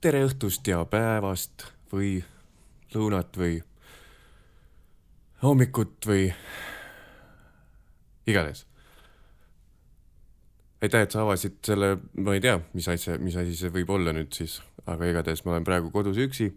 [0.00, 2.20] tere õhtust ja päevast või
[2.94, 3.56] lõunat või
[5.42, 6.28] hommikut või
[8.26, 8.66] igatahes.
[10.82, 14.14] aitäh, et sa avasid selle, ma ei tea, mis asja, mis asi see võib olla
[14.14, 16.52] nüüd siis, aga igatahes ma olen praegu kodus üksi.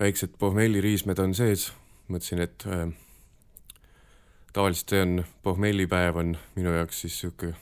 [0.00, 1.70] väiksed pohmelliriismed on sees,
[2.08, 2.92] mõtlesin, et äh,
[4.52, 7.54] tavaliselt see on, pohmellipäev on minu jaoks siis sihuke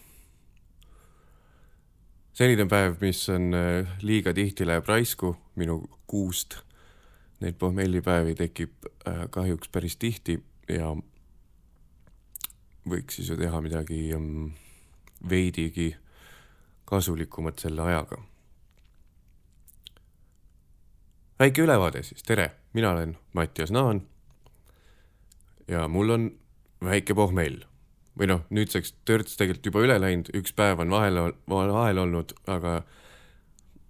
[2.39, 6.61] selline päev, mis on äh, liiga tihti läheb raisku minu kuust.
[7.43, 10.39] Neid pohmellipäevi tekib äh, kahjuks päris tihti
[10.71, 10.93] ja
[12.89, 14.51] võiks siis ju teha midagi um,
[15.29, 15.91] veidigi
[16.89, 18.23] kasulikumat selle ajaga.
[21.39, 24.03] väike ülevaade siis, tere, mina olen Mattias Naan.
[25.69, 26.31] ja mul on
[26.85, 27.68] väike pohmell
[28.19, 32.83] või noh, nüüdseks törts tegelikult juba üle läinud, üks päev on vahel, vahel olnud, aga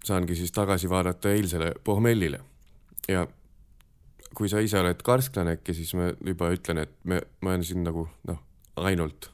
[0.05, 2.41] saangi siis tagasi vaadata eilsele pohmellile.
[3.09, 3.27] ja
[4.37, 7.85] kui sa ise oled karsklane äkki, siis ma juba ütlen, et me, ma olen siin
[7.87, 8.41] nagu noh,
[8.77, 9.31] ainult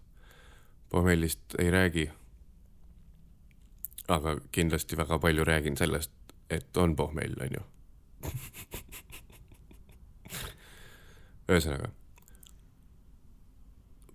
[0.91, 2.11] pohmellist ei räägi.
[4.08, 6.12] aga kindlasti väga palju räägin sellest,
[6.50, 7.62] et on pohmell, on ju
[11.48, 12.03] ühesõnaga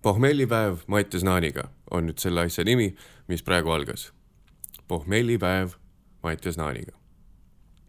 [0.02, 2.94] pohmellipäev Mattias Naaniga on nüüd selle asja nimi,
[3.28, 4.12] mis praegu algas.
[4.88, 5.76] pohmellipäev
[6.22, 6.92] Mattias Naaniga.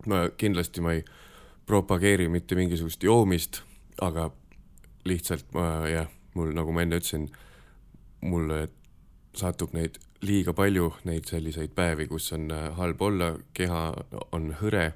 [0.07, 1.03] ma kindlasti ma ei
[1.65, 3.61] propageeri mitte mingisugust joomist,
[4.01, 4.31] aga
[5.05, 7.29] lihtsalt ma jah, mul nagu ma enne ütlesin,
[8.21, 8.67] mulle
[9.37, 13.93] satub neid liiga palju, neid selliseid päevi, kus on äh, halb olla, keha
[14.31, 14.91] on hõre,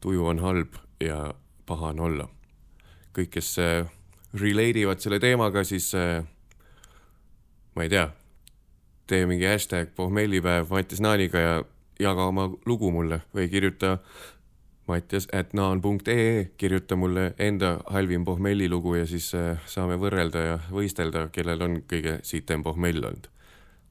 [0.00, 1.34] tuju on halb ja
[1.66, 2.28] paha on olla.
[3.16, 3.88] kõik, kes äh,
[4.36, 6.24] relate ivad selle teemaga, siis äh,
[7.76, 8.08] ma ei tea,
[9.06, 11.56] tee mingi hashtag pohmellipäev Mattias Naaniga ja
[12.00, 13.98] jaga oma lugu mulle või kirjuta
[14.86, 21.26] mattias at naan.ee, kirjuta mulle enda halvim pohmellilugu ja siis äh, saame võrrelda ja võistelda,
[21.32, 23.30] kellel on kõige sitem pohmell olnud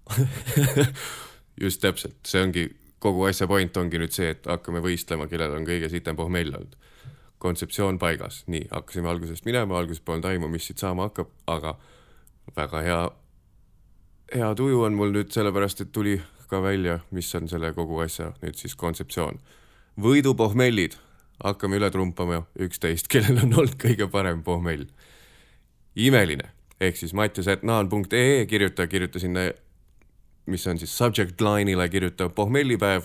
[1.65, 2.65] just täpselt, see ongi,
[3.01, 6.75] kogu asja point ongi nüüd see, et hakkame võistlema, kellel on kõige sitem pohmell olnud.
[7.41, 11.75] kontseptsioon paigas, nii, hakkasime algusest minema, alguses polnud aimu, mis siit saama hakkab, aga
[12.55, 12.99] väga hea
[14.33, 16.15] hea tuju on mul nüüd sellepärast, et tuli
[16.49, 19.39] ka välja, mis on selle kogu asja nüüd siis kontseptsioon.
[20.01, 20.97] võidupohmellid,
[21.43, 24.85] hakkame üle trumpama üksteist, kellel on olnud kõige parem pohmell.
[25.95, 26.49] imeline,
[26.79, 29.51] ehk siis mattias.naan.ee kirjuta, kirjuta sinna,
[30.45, 33.03] mis on siis subject line'ile, kirjuta pohmellipäev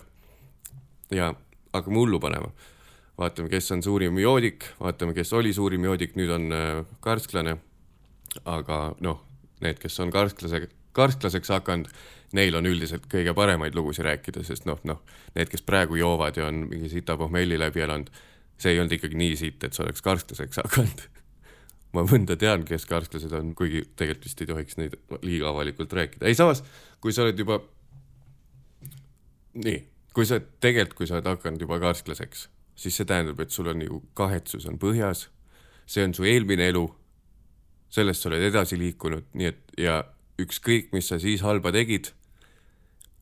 [1.10, 1.34] ja
[1.72, 2.52] hakkame hullu panema.
[3.18, 7.56] vaatame, kes on suurim joodik, vaatame, kes oli suurim joodik, nüüd on äh, karsklane.
[8.44, 9.24] aga noh,
[9.60, 11.92] need, kes on karsklasega karsklaseks hakanud,
[12.36, 15.00] neil on üldiselt kõige paremaid lugusid rääkida, sest noh, noh,
[15.34, 18.10] need, kes praegu joovad ja on mingi sita pohmelli läbi elanud,
[18.60, 21.06] see ei olnud ikkagi nii siit, et sa oleks karsklaseks hakanud
[21.96, 24.96] ma mõnda tean, kes karsklased on, kuigi tegelikult vist ei tohiks neid
[25.26, 26.26] liiga avalikult rääkida.
[26.28, 26.62] ei, samas,
[27.02, 27.58] kui sa oled juba,
[29.58, 29.80] nii,
[30.14, 32.46] kui sa tegelikult, kui sa oled hakanud juba karsklaseks,
[32.78, 35.26] siis see tähendab, et sul on ju kahetsus on põhjas,
[35.90, 36.86] see on su eelmine elu,
[37.90, 40.00] sellest sa oled edasi liikunud, nii et ja
[40.44, 42.12] ükskõik, mis sa siis halba tegid,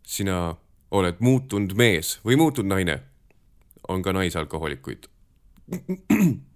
[0.06, 0.56] sina
[0.90, 3.00] oled muutunud mees või muutunud naine.
[3.88, 5.06] on ka naisalkohoolikuid.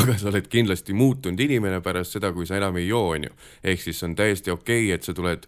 [0.00, 3.30] aga sa oled kindlasti muutunud inimene pärast seda, kui sa enam ei joo, onju.
[3.64, 5.46] ehk siis on täiesti okei okay,, et sa tuled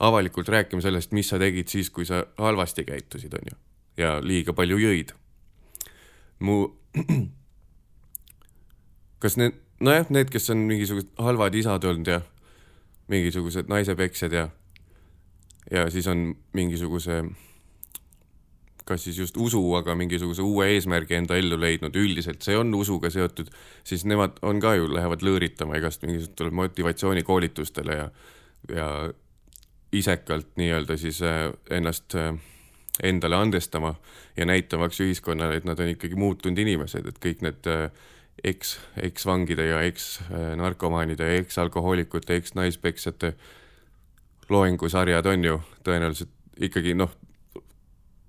[0.00, 3.56] avalikult rääkima sellest, mis sa tegid siis, kui sa halvasti käitusid, onju.
[3.96, 5.14] ja liiga palju jõid.
[6.38, 6.68] mu,
[9.22, 12.20] kas need, nojah, need, kes on mingisugused halvad isad olnud ja
[13.08, 14.48] mingisugused naisepeksjad ja,
[15.70, 17.22] ja siis on mingisuguse,
[18.84, 23.10] kas siis just usu, aga mingisuguse uue eesmärgi enda ellu leidnud, üldiselt see on usuga
[23.10, 23.50] seotud,
[23.84, 28.10] siis nemad on ka ju, lähevad lõõritama igast mingisugustele motivatsioonikoolitustele ja,
[28.74, 28.90] ja
[29.92, 32.34] isekalt nii-öelda siis äh, ennast äh,
[33.02, 33.94] endale andestama
[34.36, 37.90] ja näitamaks ühiskonnale, et nad on ikkagi muutunud inimesed, et kõik need äh,
[38.44, 43.34] eks, eksvangide ja eksnarkomaanide ja eksalkohoolikute, eksnaispeksjate
[44.48, 47.10] loengusarjad on ju tõenäoliselt ikkagi noh,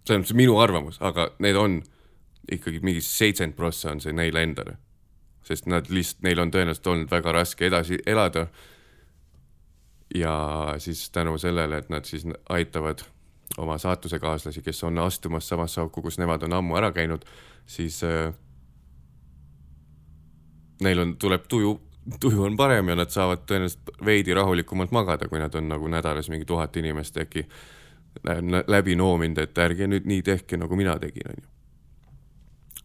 [0.08, 1.82] selles mõttes minu arvamus, aga need on
[2.52, 4.78] ikkagi mingi seitsekümmend prossa on see neile endale.
[5.48, 8.48] sest nad lihtsalt, neil on tõenäoliselt olnud väga raske edasi elada.
[10.16, 13.04] ja siis tänu sellele, et nad siis aitavad
[13.58, 17.26] oma saatusekaaslasi, kes on astumas samasse auku, kus nemad on ammu ära käinud,
[17.66, 18.34] siis äh,
[20.82, 21.74] neil on, tuleb tuju,
[22.20, 26.30] tuju on parem ja nad saavad tõenäoliselt veidi rahulikumalt magada, kui nad on nagu nädalas
[26.30, 27.48] mingi tuhat inimest äkki
[28.68, 31.48] läbi noominud, et ärge nüüd nii tehke, nagu mina tegin, onju.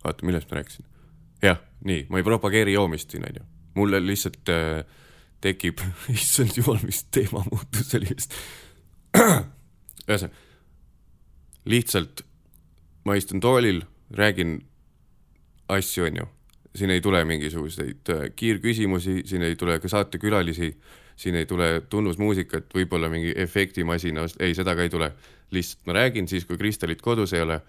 [0.04, 0.84] oota, millest ma rääkisin?
[1.42, 3.46] jah, nii, ma ei propageeri joomist siin, onju.
[3.74, 4.84] mulle lihtsalt äh,
[5.40, 5.80] tekib,
[6.18, 8.36] issand jumal, mis teema muutus sellest.
[10.08, 10.36] ühesõnaga,
[11.64, 12.24] lihtsalt
[13.04, 14.60] ma istun toolil, räägin
[15.68, 16.28] asju, onju.
[16.76, 20.72] Siin ei tule mingisuguseid äh, kiirküsimusi, siin ei tule ka saatekülalisi
[21.16, 25.12] siin ei tule tunnusmuusikat, võib-olla mingi efektimasina, ei, seda ka ei tule.
[25.52, 27.60] lihtsalt ma räägin siis, kui Kristalit kodus ei ole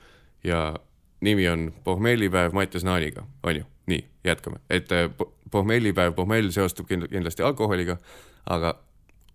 [0.44, 0.76] ja
[1.22, 3.64] nimi on pohmellipäev Mattias Naaniga, on ju?
[3.86, 5.10] nii, jätkame, et äh,
[5.52, 7.98] pohmellipäev, pohmell seostub kindlasti alkoholiga,
[8.50, 8.78] aga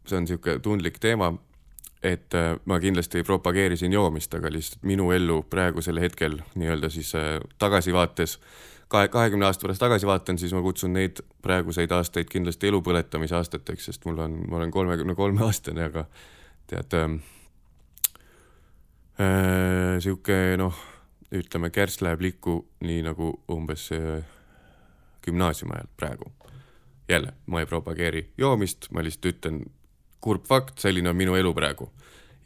[0.06, 1.34] see on niisugune tundlik teema,
[2.02, 6.88] et äh, ma kindlasti ei propageeri siin joomist, aga lihtsalt minu ellu praegusel hetkel nii-öelda
[6.88, 7.12] siis
[7.58, 12.70] tagasivaates äh, kahe, kahekümne aasta pärast tagasi vaatan, siis ma kutsun neid praeguseid aastaid kindlasti
[12.70, 16.06] elu põletamise aastateks, sest mul on, ma olen kolmekümne kolme aastane, aga
[16.70, 17.18] tead ähm,
[19.20, 20.76] äh,, sihuke noh,
[21.34, 24.24] ütleme, kärss läheb likku nii nagu umbes äh,
[25.24, 26.32] gümnaasiumi ajal praegu.
[27.08, 29.62] jälle, ma ei propageeri joomist, ma lihtsalt ütlen
[30.20, 31.88] kurb fakt, selline on minu elu praegu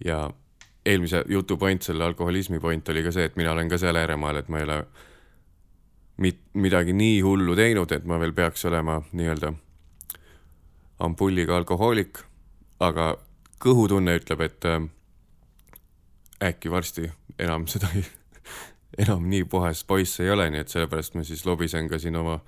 [0.05, 0.31] ja
[0.87, 4.39] eelmise jutu point, selle alkoholismi point oli ka see, et mina olen ka seal ääremaal,
[4.39, 4.79] et ma ei ole
[6.23, 9.53] mit-, midagi nii hullu teinud, et ma veel peaks olema nii-öelda
[11.03, 12.23] ampulliga alkohoolik,
[12.83, 13.15] aga
[13.63, 14.83] kõhutunne ütleb, et äh,
[16.51, 17.09] äkki varsti
[17.43, 18.05] enam seda ei,
[19.05, 22.41] enam nii puhas poiss ei ole, nii et sellepärast ma siis lobisen ka siin oma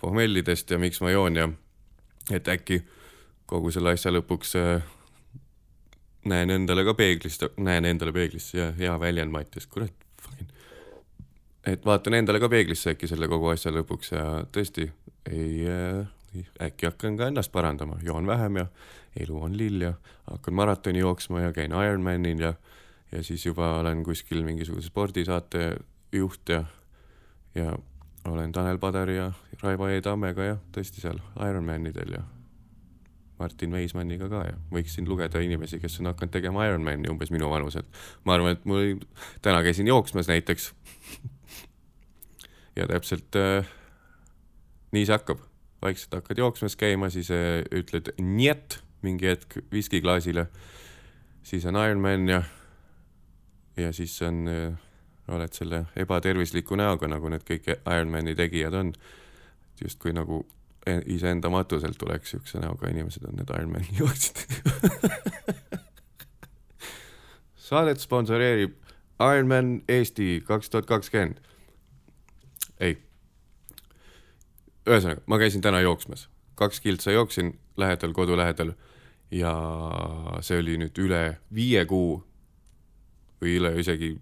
[0.00, 1.48] pohmellidest ja miks ma joon ja
[2.32, 2.82] et äkki
[3.46, 4.84] kogu selle asja lõpuks äh,
[6.28, 10.03] näen endale ka peeglist, näen endale peeglisse ja hea väljend Mattias, kurat,
[11.66, 14.88] et vaatan endale ka peeglisse äkki selle kogu asja lõpuks ja tõesti
[15.30, 16.06] ei äh,,
[16.62, 18.66] äkki hakkan ka ennast parandama, joon vähem ja
[19.20, 19.94] elu on lill ja
[20.30, 22.54] hakkan maratoni jooksma ja käin Ironmanil ja,
[23.12, 25.76] ja siis juba olen kuskil mingisuguse spordisaate
[26.12, 26.64] juht ja,
[27.54, 27.76] ja
[28.28, 29.32] olen Tanel Padari ja
[29.62, 32.24] Raivo E Tammega ja tõesti seal Ironmanidel ja
[33.38, 37.86] Martin Weismanniga ka ja võiksin lugeda inimesi, kes on hakanud tegema Ironmani umbes minu vanused.
[38.24, 38.98] ma arvan, et mul,
[39.42, 40.72] täna käisin jooksmas näiteks
[42.76, 43.66] ja täpselt äh,
[44.94, 45.42] nii see hakkab,
[45.82, 50.46] vaikselt hakkad jooksmas käima, siis äh, ütled njet mingi hetk viskiklaasile,
[51.44, 52.42] siis on Ironman ja,
[53.76, 54.80] ja siis on äh,,
[55.28, 58.92] oled selle ebatervisliku näoga, nagu need kõik Ironmani tegijad on.
[59.80, 60.44] justkui nagu
[61.06, 64.38] iseenda matuselt tuleks siukse näoga inimesed on need Ironmani jooksjad
[67.56, 68.76] saadet sponsoreerib
[69.20, 71.40] Ironman Eesti kaks tuhat kakskümmend
[72.80, 72.98] ei.
[74.86, 78.74] ühesõnaga, ma käisin täna jooksmas, kaks kiltsa jooksin lähedal, kodu lähedal
[79.30, 79.54] ja
[80.44, 81.22] see oli nüüd üle
[81.54, 82.18] viie kuu
[83.42, 84.14] või üle isegi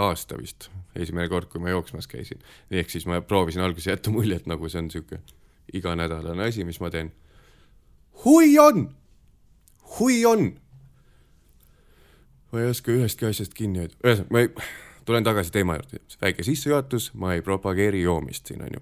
[0.00, 2.40] aasta vist, esimene kord, kui ma jooksmas käisin.
[2.70, 5.22] ehk siis ma proovisin alguses jätta muljet, nagu see on niisugune
[5.74, 7.12] iganädalane asi, mis ma teen.
[8.24, 8.88] hui on,
[9.98, 10.48] hui on.
[12.52, 14.52] ma ei oska ühestki asjast kinni hoida, ühesõnaga ma ei
[15.06, 18.80] tulen tagasi teema juurde, väike sissejuhatus, ma ei propageeri joomist siin, on ju.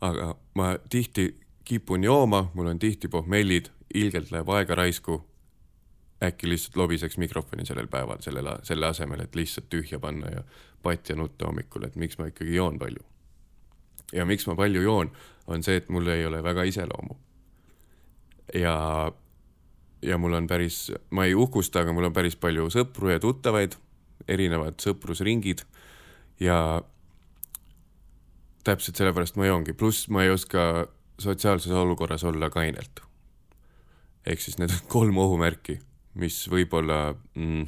[0.00, 5.24] aga ma tihti kipun jooma, mul on tihti pohmellid, ilgelt läheb aega raisku.
[6.22, 10.42] äkki lihtsalt lobiseks mikrofoni sellel päeval, sellele, selle asemel, et lihtsalt tühja panna ja
[10.82, 13.02] patja nutta hommikul, et miks ma ikkagi joon palju.
[14.12, 15.10] ja miks ma palju joon,
[15.46, 17.16] on see, et mul ei ole väga iseloomu.
[18.54, 19.12] ja
[20.02, 23.76] ja mul on päris, ma ei uhkusta, aga mul on päris palju sõpru ja tuttavaid
[24.28, 25.64] erinevad sõprusringid
[26.40, 26.58] ja
[28.64, 33.00] täpselt sellepärast ma joongi, pluss ma ei oska sotsiaalses olukorras olla kainelt.
[34.26, 35.78] ehk siis need kolm ohumärki,
[36.14, 37.66] mis võib-olla mm,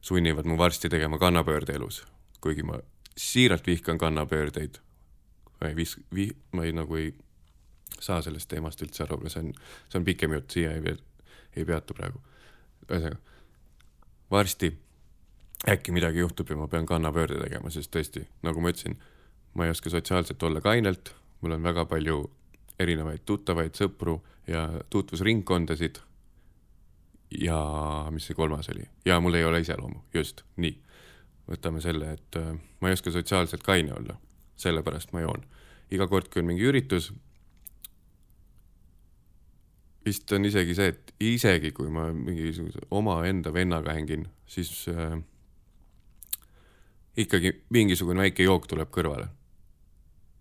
[0.00, 2.02] sunnivad mu varsti tegema kannapöörde elus,
[2.40, 2.80] kuigi ma
[3.16, 4.80] siiralt vihkan kannapöördeid.
[5.60, 7.14] ma ei vis-, vi-, ma ei nagu ei
[8.00, 9.54] saa sellest teemast üldse aru, see on,
[9.88, 10.96] see on pikem jutt, siia ei,
[11.56, 12.20] ei peatu praegu.
[12.88, 13.18] ühesõnaga,
[14.30, 14.72] varsti
[15.66, 18.98] äkki midagi juhtub ja ma pean kannapöörde tegema, sest tõesti, nagu ma ütlesin,
[19.58, 22.20] ma ei oska sotsiaalselt olla kainelt, mul on väga palju
[22.78, 25.98] erinevaid tuttavaid, sõpru ja tutvusringkondasid.
[27.40, 27.58] ja
[28.10, 28.86] mis see kolmas oli?
[29.04, 30.78] ja mul ei ole iseloomu, just, nii.
[31.50, 34.18] võtame selle, et äh, ma ei oska sotsiaalselt kaine olla,
[34.56, 35.42] sellepärast ma joon.
[35.90, 37.10] iga kord, kui on mingi üritus,
[40.04, 45.18] vist on isegi see, et isegi kui ma mingisuguse omaenda vennaga hängin, siis äh,
[47.18, 49.28] ikkagi mingisugune väike jook tuleb kõrvale.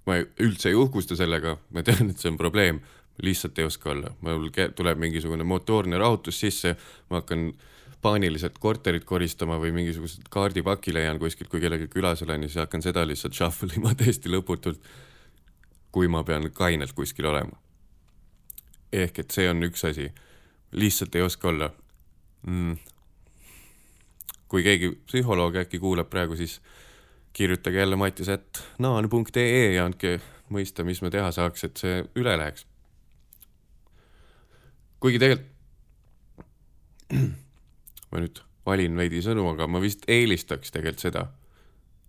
[0.07, 2.79] ma ei, üldse ei uhkusta sellega, ma tean, et see on probleem,
[3.23, 6.77] lihtsalt ei oska olla, mul tuleb mingisugune motoorne rahutus sisse,
[7.09, 7.49] ma hakkan
[8.01, 12.85] paaniliselt korterit koristama või mingisugust kaardipaki leian kuskilt, kui kellelgi külas olen ja siis hakkan
[12.85, 14.79] seda lihtsalt shuffle ima täiesti lõputult.
[15.91, 17.57] kui ma pean kainelt kuskil olema.
[18.93, 20.11] ehk et see on üks asi,
[20.71, 21.71] lihtsalt ei oska olla
[22.47, 22.77] mm..
[24.47, 26.61] Kui keegi psühholoog äkki kuulab praegu, siis
[27.33, 32.37] kirjutage jälle Mattias ätt naan.ee ja andke mõista, mis me teha saaks, et see üle
[32.37, 32.65] läheks.
[34.99, 35.53] kuigi tegelikult
[38.11, 41.27] ma nüüd valin veidi sõnu, aga ma vist eelistaks tegelikult seda.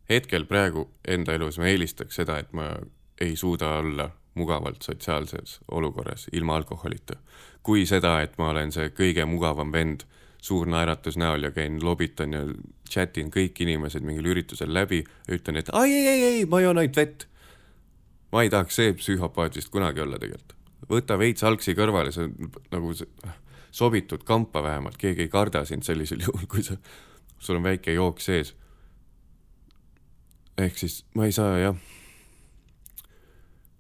[0.09, 2.71] hetkel praegu enda elus ma eelistaks seda, et ma
[3.21, 7.17] ei suuda olla mugavalt sotsiaalses olukorras ilma alkoholita.
[7.63, 10.07] kui seda, et ma olen see kõige mugavam vend
[10.43, 12.45] suur naeratus näol ja käin, lobitan ja
[12.91, 16.61] chat in kõik inimesed mingil üritusel läbi ja ütlen, et ai, ei, ei, ei, ma
[16.63, 17.27] joon ainult vett.
[18.33, 20.55] ma ei tahaks see psühhopaat vist kunagi olla tegelikult.
[20.89, 22.95] võta veits algsi kõrvale, on nagu
[23.71, 26.79] sobitud kampa vähemalt, keegi ei karda sind sellisel juhul, kui sa,
[27.39, 28.55] sul on väike jook sees.
[30.59, 31.77] ehk siis ma ei saa jah.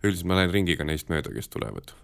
[0.02, 1.94] üldiselt ma lähen ringiga neist mööda, kes tulevad.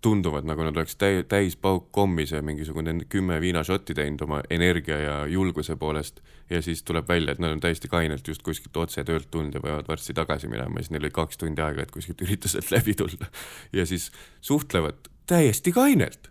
[0.00, 4.98] Tunduvad nagu nad oleks täi-, täis pauk kommis ja mingisugune kümme viinašotti teinud oma energia
[4.98, 9.04] ja julguse poolest ja siis tuleb välja, et nad on täiesti kainelt just kuskilt otse
[9.04, 11.94] töölt tulnud ja peavad varsti tagasi minema ja siis neil oli kaks tundi aega, et
[11.94, 13.30] kuskilt ürituselt läbi tulla.
[13.72, 16.30] ja siis suhtlevad täiesti kainelt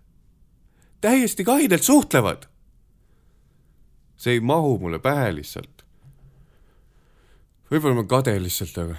[1.02, 2.44] täiesti kainelt suhtlevad.
[4.18, 5.86] see ei mahu mulle pähe lihtsalt.
[7.72, 8.96] võib-olla ma kade lihtsalt, aga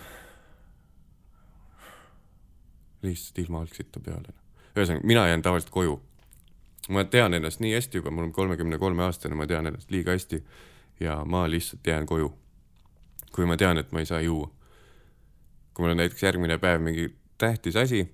[3.03, 4.33] lihtsalt ilma algsita peale.
[4.77, 6.01] Ühesõnaga, mina jään tavaliselt koju.
[6.89, 10.11] ma tean ennast nii hästi juba, mul on kolmekümne kolme aastane, ma tean ennast liiga
[10.11, 10.45] hästi
[11.01, 12.33] ja ma lihtsalt jään koju.
[13.33, 14.51] kui ma tean, et ma ei saa juua.
[15.75, 18.09] kui mul on näiteks järgmine päev mingi tähtis asi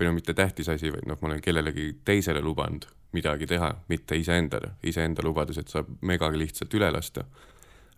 [0.00, 4.16] või no mitte tähtis asi, vaid noh, ma olen kellelegi teisele lubanud midagi teha, mitte
[4.16, 7.24] iseendale, iseenda lubadused saab megagi lihtsalt üle lasta.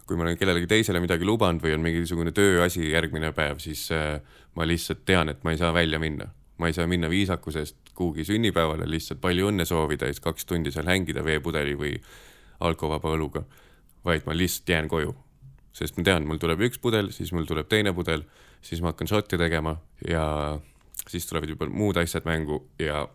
[0.04, 4.20] kui ma olen kellelegi teisele midagi lubanud või on mingisugune tööasi järgmine päev, siis äh,
[4.54, 6.26] ma lihtsalt tean, et ma ei saa välja minna.
[6.58, 10.72] ma ei saa minna viisakusest kuhugi sünnipäevale lihtsalt palju õnne soovida ja siis kaks tundi
[10.74, 11.94] seal hängida veepudeli või
[12.60, 13.44] alkovaba õluga,
[14.04, 15.14] vaid ma lihtsalt jään koju.
[15.74, 18.22] sest ma tean, mul tuleb üks pudel, siis mul tuleb teine pudel,
[18.62, 19.76] siis ma hakkan šotti tegema
[20.08, 20.58] ja
[21.08, 23.08] siis tulevad juba muud asjad mängu ja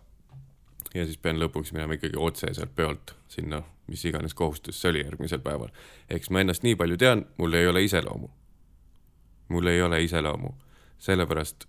[0.94, 5.04] ja siis pean lõpuks minema ikkagi otse sealt peolt sinna, mis iganes kohustus see oli
[5.04, 5.70] järgmisel päeval.
[6.10, 8.30] eks ma ennast nii palju tean, mul ei ole iseloomu.
[9.50, 10.54] mul ei ole iseloomu,
[10.98, 11.66] sellepärast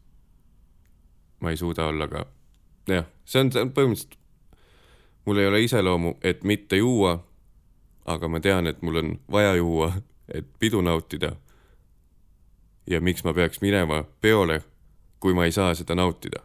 [1.40, 2.26] ma ei suuda olla ka,
[2.88, 4.16] jah, see on, see on põhimõtteliselt,
[5.26, 7.18] mul ei ole iseloomu, et mitte juua,
[8.06, 9.92] aga ma tean, et mul on vaja juua,
[10.34, 11.36] et pidu nautida.
[12.86, 14.62] ja miks ma peaks minema peole,
[15.20, 16.40] kui ma ei saa seda nautida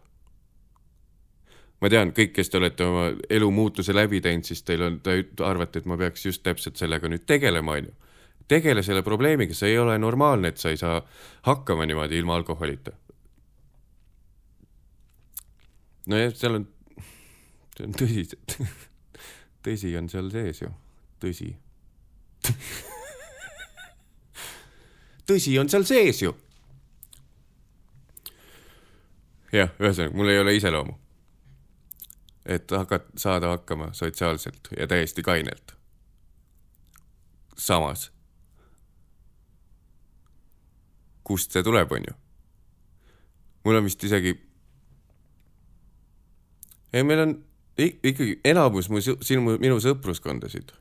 [1.85, 5.19] ma tean, kõik, kes te olete oma elu muutuse läbi teinud, siis teil on, te
[5.45, 7.93] arvate, et ma peaks just täpselt sellega nüüd tegelema, onju.
[8.47, 10.99] tegele selle probleemiga, see ei ole normaalne, et sa ei saa
[11.47, 12.93] hakkama niimoodi ilma alkoholita.
[16.11, 16.67] Nojah, seal on,
[17.77, 18.25] see on tõsi,
[19.65, 20.71] tõsi on seal sees ju,
[21.23, 21.51] tõsi
[25.29, 26.35] tõsi on seal sees ju.
[29.55, 30.99] jah, ühesõnaga, mul ei ole iseloomu
[32.45, 35.75] et hakat-, saada hakkama sotsiaalselt ja täiesti kainelt.
[37.57, 38.11] samas,
[41.23, 42.13] kust see tuleb, on ju?
[43.63, 44.35] mul on vist isegi,
[46.95, 47.35] ei, meil on
[47.77, 50.73] ikkagi enamus mu, sinu, minu sõpruskondasid.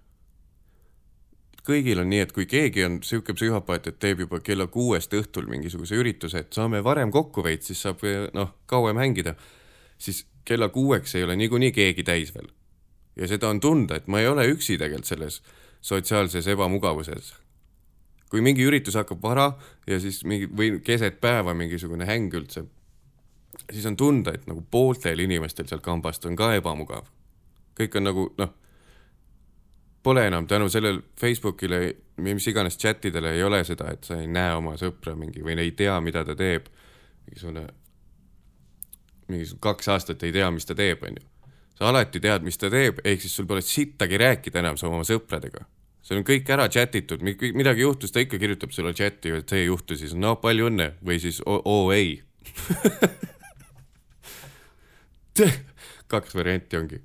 [1.64, 5.46] kõigil on nii, et kui keegi on sihuke psühhopaat, et teeb juba kella kuuest õhtul
[5.48, 8.04] mingisuguse ürituse, et saame varem kokku veits, siis saab
[8.36, 9.32] noh, kauem hängida,
[9.98, 12.52] siis kella kuueks ei ole niikuinii keegi täis veel.
[13.16, 15.40] ja seda on tunda, et ma ei ole üksi tegelikult selles
[15.80, 17.32] sotsiaalses ebamugavuses.
[18.28, 19.52] kui mingi üritus hakkab vara
[19.86, 22.66] ja siis mingi või keset päeva mingisugune häng üldse,
[23.72, 27.08] siis on tunda, et nagu pooltel inimestel seal kambast on ka ebamugav.
[27.74, 28.52] kõik on nagu noh,
[30.02, 34.26] pole enam tänu sellele Facebookile, mis iganes chat idele ei ole seda, et sa ei
[34.26, 36.68] näe oma sõpra mingi või ei tea, mida ta teeb.
[37.26, 37.66] mingisugune
[39.28, 41.24] mingisugune kaks aastat ei tea, mis ta teeb, onju.
[41.78, 45.64] sa alati tead, mis ta teeb, ehk siis sul pole sittagi rääkida enam oma sõpradega.
[46.02, 49.64] sul on kõik ära chat itud, midagi juhtus, ta ikka kirjutab sulle chati, et see
[49.64, 52.20] juhtus, siis no palju õnne või siis oo oh, ei
[56.12, 57.02] kaks varianti ongi.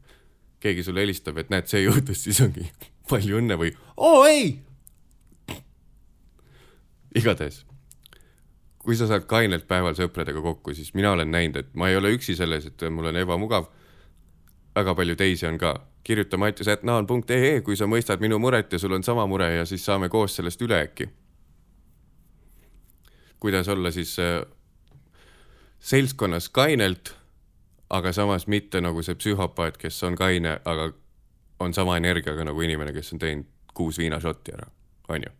[0.59, 2.67] keegi sulle helistab, et näed, see juhtus, siis ongi
[3.09, 4.59] palju õnne või oo ei.
[7.15, 7.65] igatahes
[8.79, 12.13] kui sa saad kainelt päeval sõpradega kokku, siis mina olen näinud, et ma ei ole
[12.15, 13.67] üksi selles, et mul on ebamugav.
[14.75, 19.03] väga palju teisi on ka kirjuta mattias.naan.ee, kui sa mõistad minu muret ja sul on
[19.03, 21.09] sama mure ja siis saame koos sellest üle äkki.
[23.39, 24.41] kuidas olla siis äh,
[25.79, 27.15] seltskonnas kainelt,
[27.89, 30.91] aga samas mitte nagu see psühhopaat, kes on kaine, aga
[31.59, 34.67] on sama energiaga nagu inimene, kes on teinud kuus viinašotti ära,
[35.09, 35.31] on ju.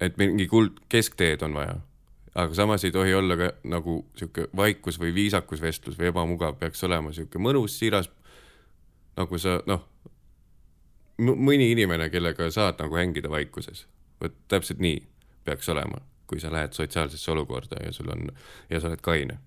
[0.00, 1.80] et mingi kuld, keskteed on vaja
[2.34, 6.84] aga samas ei tohi olla ka nagu sihuke vaikus või viisakus vestlus või ebamugav, peaks
[6.84, 8.10] olema sihuke mõnus, siiras.
[9.16, 9.82] nagu sa noh,
[11.18, 13.86] mõni inimene, kellega saad nagu hängida vaikuses,
[14.20, 15.02] vot täpselt nii
[15.44, 18.30] peaks olema, kui sa lähed sotsiaalsesse olukorda ja sul on
[18.70, 19.38] ja sa oled kaine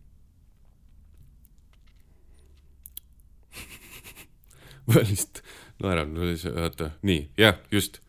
[4.87, 5.43] ma lihtsalt
[5.83, 6.15] naeran,
[6.55, 7.99] vaata, nii, jah, just,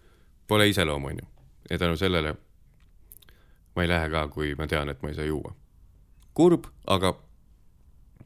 [0.47, 1.29] pole iseloomu, onju.
[1.71, 2.35] ja tänu sellele
[3.75, 5.55] ma ei lähe ka, kui ma tean, et ma ei saa juua.
[6.35, 7.15] kurb, aga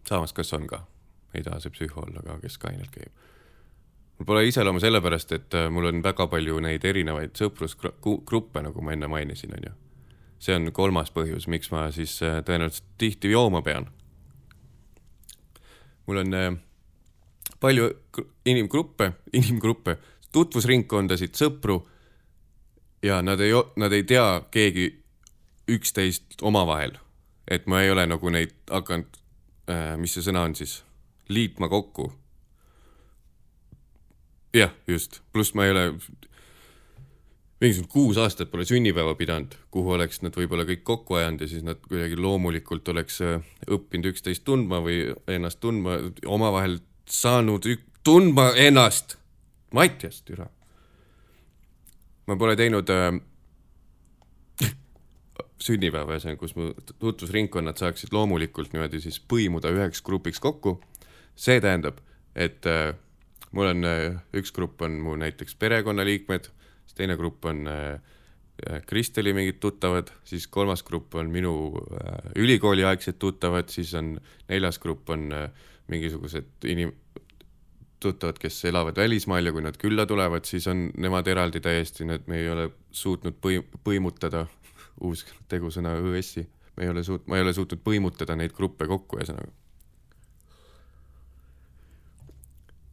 [0.08, 0.84] samas, kas on ka?
[1.34, 3.12] ei taha see psühho olla ka, kes kainelt käib.
[4.18, 8.96] mul pole iseloomu sellepärast, et äh, mul on väga palju neid erinevaid sõprusgruppe, nagu ma
[8.96, 9.74] enne mainisin, onju.
[10.38, 13.90] see on kolmas põhjus, miks ma siis äh, tõenäoliselt tihti jooma pean.
[16.06, 16.52] mul on äh,
[17.60, 17.90] palju
[18.46, 19.96] inimgruppe, inimgruppe,
[20.32, 21.80] tutvusringkondasid, sõpru
[23.02, 24.88] ja nad ei, nad ei tea keegi
[25.68, 26.98] üksteist omavahel.
[27.50, 29.18] et ma ei ole nagu neid hakanud
[29.70, 30.82] äh,, mis see sõna on siis,
[31.28, 32.12] liitma kokku.
[34.54, 35.84] jah, just, pluss ma ei ole
[37.60, 41.64] mingisugune kuus aastat pole sünnipäeva pidanud, kuhu oleks nad võib-olla kõik kokku ajanud ja siis
[41.66, 46.78] nad kuidagi loomulikult oleks äh, õppinud üksteist tundma või ennast tundma, omavahel
[47.10, 47.66] saanud
[48.04, 49.16] tundma ennast.
[49.74, 50.48] Mattias, türa.
[52.28, 53.14] ma pole teinud äh,
[55.66, 60.78] sünnipäeva, ühesõnaga, kus mu tutvusringkonnad saaksid loomulikult niimoodi siis põimuda üheks grupiks kokku.
[61.38, 62.00] see tähendab,
[62.34, 62.92] et äh,
[63.52, 66.50] mul on äh, üks grupp on mu näiteks perekonnaliikmed,
[66.84, 68.00] siis teine grupp on äh,
[68.86, 74.16] Kristeli mingid tuttavad, siis kolmas grupp on minu äh, ülikooliaegsed tuttavad, siis on
[74.48, 75.50] neljas grupp on äh,
[75.88, 76.94] mingisugused inim-,
[78.00, 82.26] tuttavad, kes elavad välismaal ja kui nad külla tulevad, siis on nemad eraldi täiesti, need
[82.26, 84.46] me ei ole suutnud põim-, põimutada
[85.06, 86.46] uus tegusõna õssi,
[86.76, 89.50] me ei ole suut-, ma ei ole suutnud põimutada neid gruppe kokku, ühesõnaga.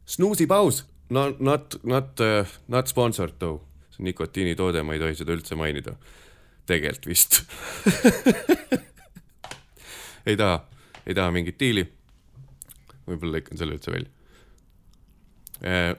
[0.06, 5.18] Snoozy paus, no not, not uh,, not sponsored though, see on nikotiinitoode, ma ei tohi
[5.18, 5.96] seda üldse mainida.
[6.66, 7.44] tegelikult vist
[10.26, 10.64] ei taha,
[11.06, 11.86] ei taha mingit diili.
[13.06, 14.10] Võib-olla lõikan selle üldse välja.
[15.64, 15.92] Äh,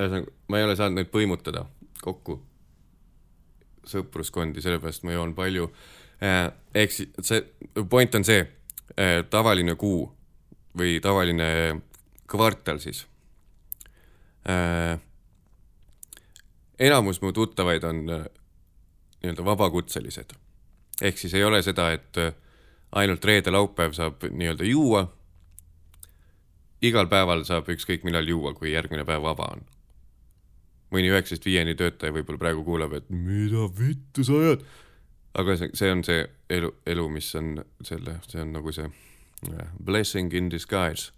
[0.00, 1.66] ühesõnaga, ma ei ole saanud neid põimutada
[2.00, 2.40] kokku
[3.90, 5.68] sõpruskondi, sellepärast ma joon palju.
[6.24, 8.42] Äh, ehk siis see point on see,
[8.96, 10.04] äh, tavaline kuu
[10.78, 11.80] või tavaline
[12.30, 13.06] kvartal siis.
[16.80, 20.32] Enamus mu tuttavaid on nii-öelda vabakutselised.
[21.02, 22.16] ehk siis ei ole seda, et
[22.92, 25.04] ainult reede-laupäev saab nii-öelda juua.
[26.84, 29.64] Igal päeval saab ükskõik millal juua, kui järgmine päev vaba on.
[30.90, 34.64] Mõni üheksast viieni töötaja võib-olla praegu kuuleb, et mida vittu sa ajad.
[35.38, 37.52] aga see, see on see elu, elu, mis on
[37.86, 41.12] selle, see on nagu see uh, blessing in disguise.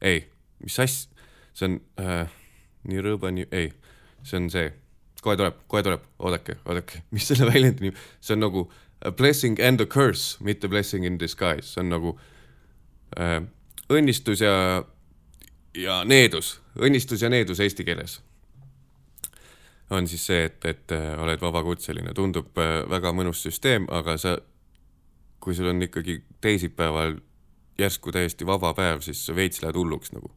[0.00, 0.24] ei,
[0.64, 2.30] mis asja, see on uh,
[2.88, 3.72] nii rõõba, nii, ei,
[4.22, 4.70] see on see,
[5.20, 8.68] kohe tuleb, kohe tuleb, oodake, oodake, mis selle väljendi nimi, see on nagu
[9.04, 13.42] a blessing and a curse, mitte blessing in disguise, see on nagu uh,
[13.92, 14.54] õnnistus ja,
[15.78, 18.18] ja needus, õnnistus ja needus eesti keeles
[19.90, 24.34] on siis see, et, et äh, oled vabakutseline, tundub äh, väga mõnus süsteem, aga sa,
[25.40, 27.16] kui sul on ikkagi teisipäeval
[27.78, 30.32] järsku täiesti vaba päev, siis sa veits lähed hulluks nagu.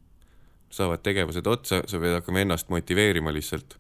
[0.72, 3.76] saavad tegevused otsa, sa pead hakkama ennast motiveerima lihtsalt,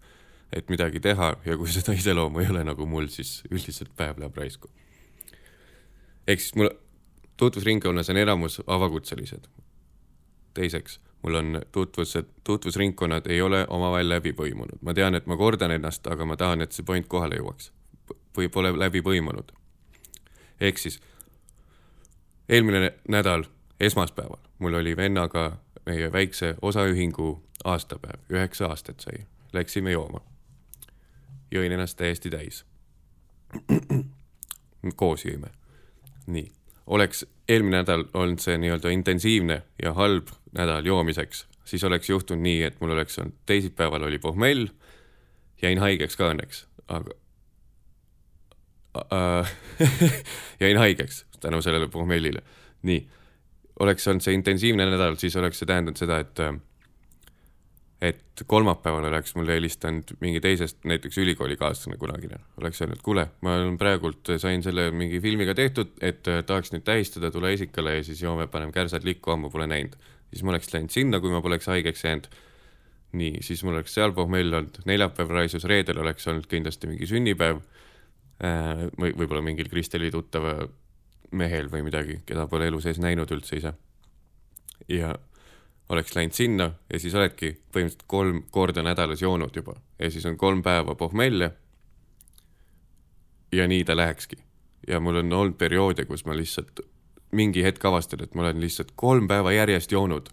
[0.51, 4.35] et midagi teha ja kui seda iseloomu ei ole nagu mul, siis üldiselt päev läheb
[4.37, 4.67] raisku.
[6.27, 6.69] ehk siis mul
[7.37, 9.47] tutvusringkonnas on enamus vabakutselised.
[10.53, 14.81] teiseks mul on tutvused, tutvusringkonnad ei ole omavahel läbi põimunud.
[14.81, 17.71] ma tean, et ma kordan ennast, aga ma tahan, et see point kohale jõuaks.
[18.37, 19.51] või pole läbi põimunud.
[20.59, 21.01] ehk siis
[22.49, 23.43] eelmine nädal,
[23.79, 29.25] esmaspäeval, mul oli vennaga meie väikse osaühingu aastapäev, üheksa aastat sai.
[29.53, 30.21] Läksime jooma.
[31.51, 32.65] jõin ennast täiesti täis.
[34.95, 35.47] koos jõime.
[36.27, 36.51] nii
[36.87, 42.61] oleks eelmine nädal olnud see nii-öelda intensiivne ja halb nädal joomiseks, siis oleks juhtunud nii,
[42.67, 44.67] et mul oleks olnud, teisipäeval oli pohmell,
[45.61, 47.15] jäin haigeks ka õnneks, aga
[49.15, 49.55] äh,
[50.63, 52.41] jäin haigeks tänu sellele pohmellile.
[52.81, 53.05] nii,
[53.79, 56.55] oleks olnud see intensiivne nädal, siis oleks see tähendanud seda, et äh,
[58.01, 63.77] et kolmapäeval oleks mulle helistanud mingi teisest, näiteks ülikoolikaaslane kunagine, oleks öelnud, kuule, ma olen
[63.77, 68.23] praegult, sain selle mingi filmiga tehtud, et äh, tahaks nüüd tähistada, tule esikale ja siis
[68.23, 69.93] joome, paneme kärsad likku, ammu pole näinud.
[70.31, 72.27] siis ma oleks läinud sinna, kui ma poleks haigeks jäänud.
[73.11, 77.61] nii, siis mul oleks seal pohmell olnud, neljapäev raisus, reedel oleks olnud kindlasti mingi sünnipäev
[78.41, 80.57] äh, või võib-olla mingil Kristeli tuttava
[81.31, 83.73] mehel või midagi, keda pole elu sees näinud üldse ise.
[84.89, 85.13] ja
[85.91, 90.37] oleks läinud sinna ja siis oledki põhimõtteliselt kolm korda nädalas joonud juba ja siis on
[90.37, 91.51] kolm päeva pohmelle.
[93.51, 94.37] ja nii ta lähekski.
[94.87, 96.79] ja mul on olnud perioode, kus ma lihtsalt
[97.31, 100.29] mingi hetk avastan, et ma olen lihtsalt kolm päeva järjest joonud.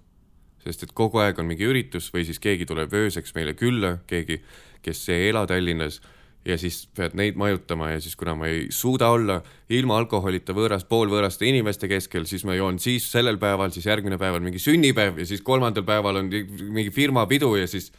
[0.64, 4.42] sest et kogu aeg on mingi üritus või siis keegi tuleb ööseks meile külla, keegi,
[4.82, 6.00] kes ei ela Tallinnas
[6.46, 9.42] ja siis pead neid majutama ja siis kuna ma ei suuda olla
[9.74, 14.34] ilma alkoholita võõras, poolvõõraste inimeste keskel, siis ma joon siis sellel päeval, siis järgmine päev
[14.38, 17.92] on mingi sünnipäev ja siis kolmandal päeval on mingi firma pidu ja siis.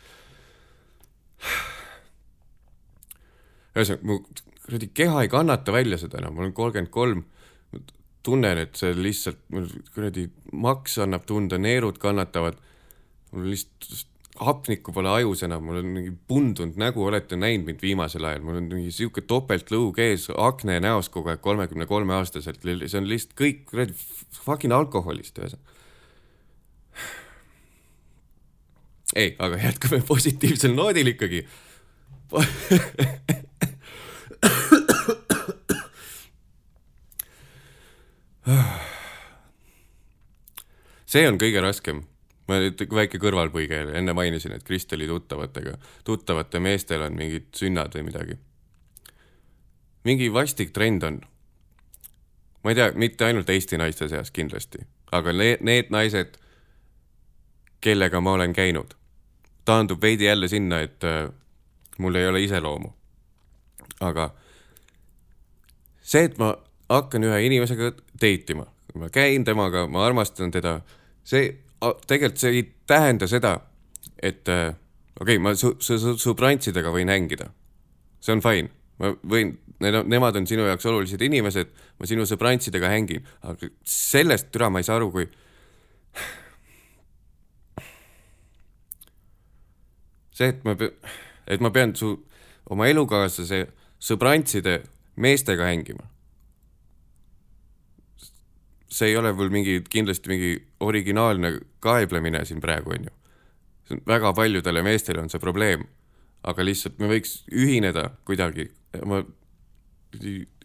[3.75, 4.23] ühesõnaga, mu
[4.69, 7.23] kuradi keha ei kannata välja seda enam, ma olen kolmkümmend kolm.
[8.23, 12.58] tunnen, et see lihtsalt, mul kuradi maks annab tunda, neerud kannatavad.
[13.32, 14.09] mul lihtsalt
[14.39, 18.60] hapnikku pole ajus enam, mul on mingi pundunud nägu, olete näinud mind viimasel ajal, mul
[18.62, 23.36] on mingi sihuke topeltlõug ees, akne näos kogu aeg, kolmekümne kolme aastaselt, see on lihtsalt
[23.39, 23.93] kõik kuradi
[24.45, 25.75] fucking alkoholist ühesõnaga.
[29.15, 31.41] ei, aga jätkame positiivsel noodil ikkagi
[41.10, 42.04] see on kõige raskem
[42.49, 45.75] ma nüüd väike kõrvalpõige, enne mainisin, et Kristeli tuttavatega,
[46.07, 48.38] tuttavate meestel on mingid sünnad või midagi.
[50.03, 51.21] mingi vastik trend on.
[52.63, 54.79] ma ei tea, mitte ainult Eesti naiste seas kindlasti,
[55.12, 56.39] aga need, need naised,
[57.81, 58.95] kellega ma olen käinud,
[59.65, 61.29] taandub veidi jälle sinna, et äh,
[61.99, 62.93] mul ei ole iseloomu.
[63.99, 64.33] aga
[66.01, 66.55] see, et ma
[66.89, 70.79] hakkan ühe inimesega date ima, ma käin temaga, ma armastan teda,
[71.23, 73.56] see tegelikult see ei tähenda seda,
[74.22, 74.76] et äh,
[75.20, 77.50] okei okay,, ma su-, su-, su-, sõbrantsidega võin hängida.
[78.20, 83.28] see on fine, ma võin, nemad on sinu jaoks olulised inimesed, ma sinu sõbrantsidega hängin,
[83.48, 85.30] aga sellest türa ma ei saa aru, kui
[90.36, 90.76] see, et ma,
[91.48, 92.12] et ma pean su
[92.70, 93.65] oma elukaaslase
[94.04, 94.82] sõbrantside
[95.20, 96.08] meestega hängima
[98.89, 103.15] see ei ole mul mingi, kindlasti mingi originaalne kaeblemine siin praegu, on ju.
[103.88, 105.88] see on väga paljudele meestele on see probleem.
[106.43, 108.69] aga lihtsalt me võiks ühineda kuidagi,
[109.06, 109.23] ma,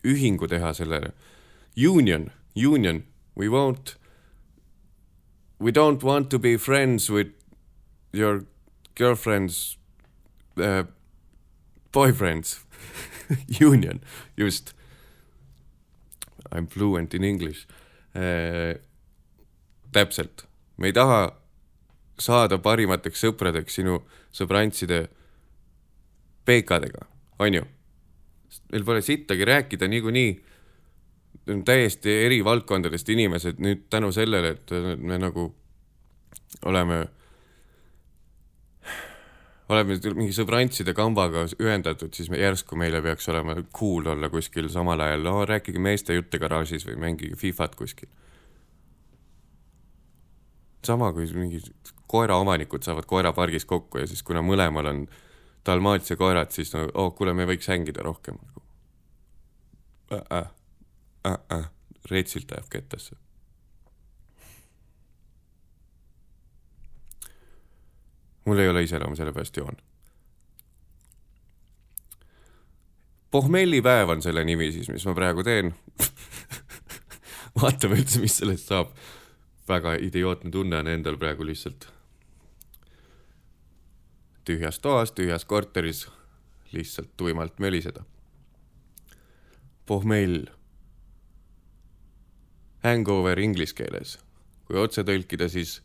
[0.05, 1.11] ühingu teha sellele.
[1.75, 3.03] Union, union,
[3.35, 3.97] we won't,
[5.59, 7.33] we don't want to be friends with
[8.13, 8.45] your
[8.95, 9.77] girlfriend's
[10.57, 10.85] uh,
[11.93, 12.61] boyfriends
[13.61, 14.01] Union,
[14.37, 14.75] just.
[16.53, 17.67] I am fluent in English.
[19.95, 20.45] Täpselt,
[20.79, 21.23] me ei taha
[22.21, 23.99] saada parimateks sõpradeks sinu
[24.35, 25.01] sõbrantside
[26.47, 27.07] PK-dega,
[27.43, 27.65] on ju?
[28.71, 30.45] meil pole sittagi rääkida niikuinii.
[31.65, 35.49] täiesti eri valdkondadest inimesed nüüd tänu sellele, et me nagu
[36.65, 37.07] oleme,
[39.69, 45.01] oleme mingi sõbrantside kambaga ühendatud, siis me järsku meile peaks olema cool olla kuskil samal
[45.01, 48.11] ajal, no rääkige meeste jutte garaažis või mängige Fifat kuskil
[50.85, 51.61] sama kui mingi
[52.07, 55.05] koeraomanikud saavad koerapargis kokku ja siis kuna mõlemal on
[55.67, 58.39] dalmaatsia koerad, siis no oh, kuule, me võiks hängida rohkem
[60.13, 60.21] äh,.
[60.21, 60.49] Äh,
[61.27, 61.71] äh, äh.
[62.11, 63.17] retsilt ajab kettasse.
[68.45, 69.77] Mul ei ole iseloomu, sellepärast joon.
[73.31, 75.75] pohmellipäev on selle nimi siis, mis ma praegu teen
[77.63, 78.95] vaatame üldse, mis sellest saab
[79.69, 81.89] väga idiootne tunne on endal praegu lihtsalt
[84.45, 86.09] tühjas toas, tühjas korteris
[86.73, 88.05] lihtsalt tuimalt möliseda.
[89.87, 90.47] pohmell.
[92.85, 94.19] Hangover inglise keeles,
[94.65, 95.83] kui otse tõlkida, siis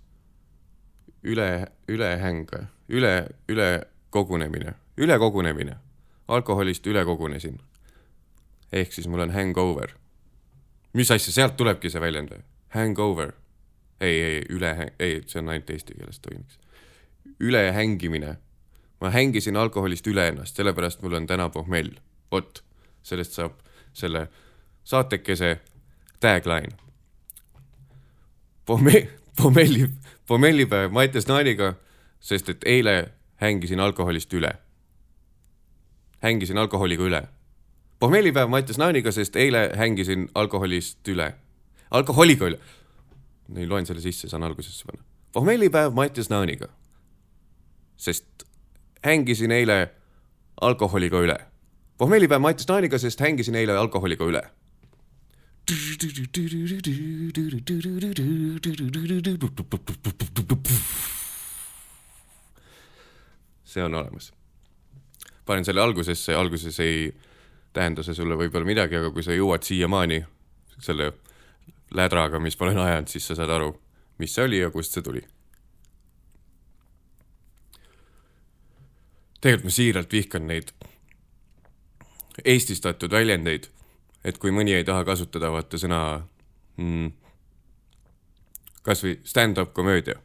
[1.24, 2.50] üle, ülehäng,
[2.90, 5.76] üle, ülekogunemine, ülekogunemine,
[6.28, 7.60] alkoholist üle kogunesin.
[8.72, 9.96] ehk siis mul on hangover.
[10.94, 12.44] mis asja, sealt tulebki see väljend või?
[12.70, 13.34] Hangover
[14.02, 16.60] ei, ei, üle, ei, see on ainult eesti keeles toimiks.
[17.40, 18.38] ülehängimine.
[19.02, 21.92] ma hängisin alkoholist üle ennast, sellepärast mul on täna pohmell.
[22.32, 22.64] vot,
[23.04, 23.60] sellest saab
[23.94, 24.28] selle
[24.84, 25.60] saatekese
[26.20, 26.78] tagline.
[28.66, 29.10] Pohme-,
[29.42, 29.90] pohmelli,
[30.28, 31.74] pohmellipäev Mattias Naaniga
[32.20, 34.54] sest et eile hängisin alkoholist üle.
[36.20, 37.28] hängisin alkoholiga üle.
[38.00, 41.36] pohmellipäev Mattias Naaniga, sest eile hängisin alkoholist üle.
[41.92, 42.60] alkoholiga üle.
[43.56, 45.04] ei loen selle sisse, saan algusesse panna.
[45.32, 46.68] pohmellipäev Mattias Naaniga.
[47.98, 48.44] sest
[49.04, 49.92] hängisin eile
[50.62, 51.38] alkoholiga üle.
[51.98, 54.44] pohmellipäev Mattias Naaniga, sest hängisin eile alkoholiga üle
[63.70, 64.32] see on olemas.
[65.46, 67.12] panen selle algusesse, alguses ei
[67.74, 70.24] tähenda see sulle võib-olla midagi, aga kui sa jõuad siiamaani
[70.82, 71.12] selle
[71.94, 73.74] lädraga, mis ma olen ajanud, siis sa saad aru,
[74.18, 75.26] mis see oli ja kust see tuli.
[79.40, 80.72] tegelikult ma siiralt vihkan neid
[82.44, 83.70] eestistatud väljendeid,
[84.24, 86.02] et kui mõni ei taha kasutada vaata sõna
[86.78, 87.12] mm,
[88.84, 90.20] kasvõi stand-up komöödia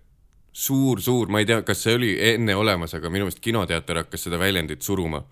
[0.55, 4.39] suur-suur, ma ei tea, kas see oli enne olemas, aga minu meelest kinoteater hakkas seda
[4.39, 5.25] väljendit suruma.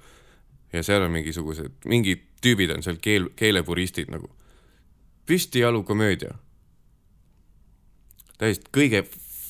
[0.72, 4.31] ja seal on mingisugused, mingid tüübid on seal keel, keelepuristid nagu.
[5.27, 6.35] püstijalu komöödia.
[8.38, 9.05] täiesti kõige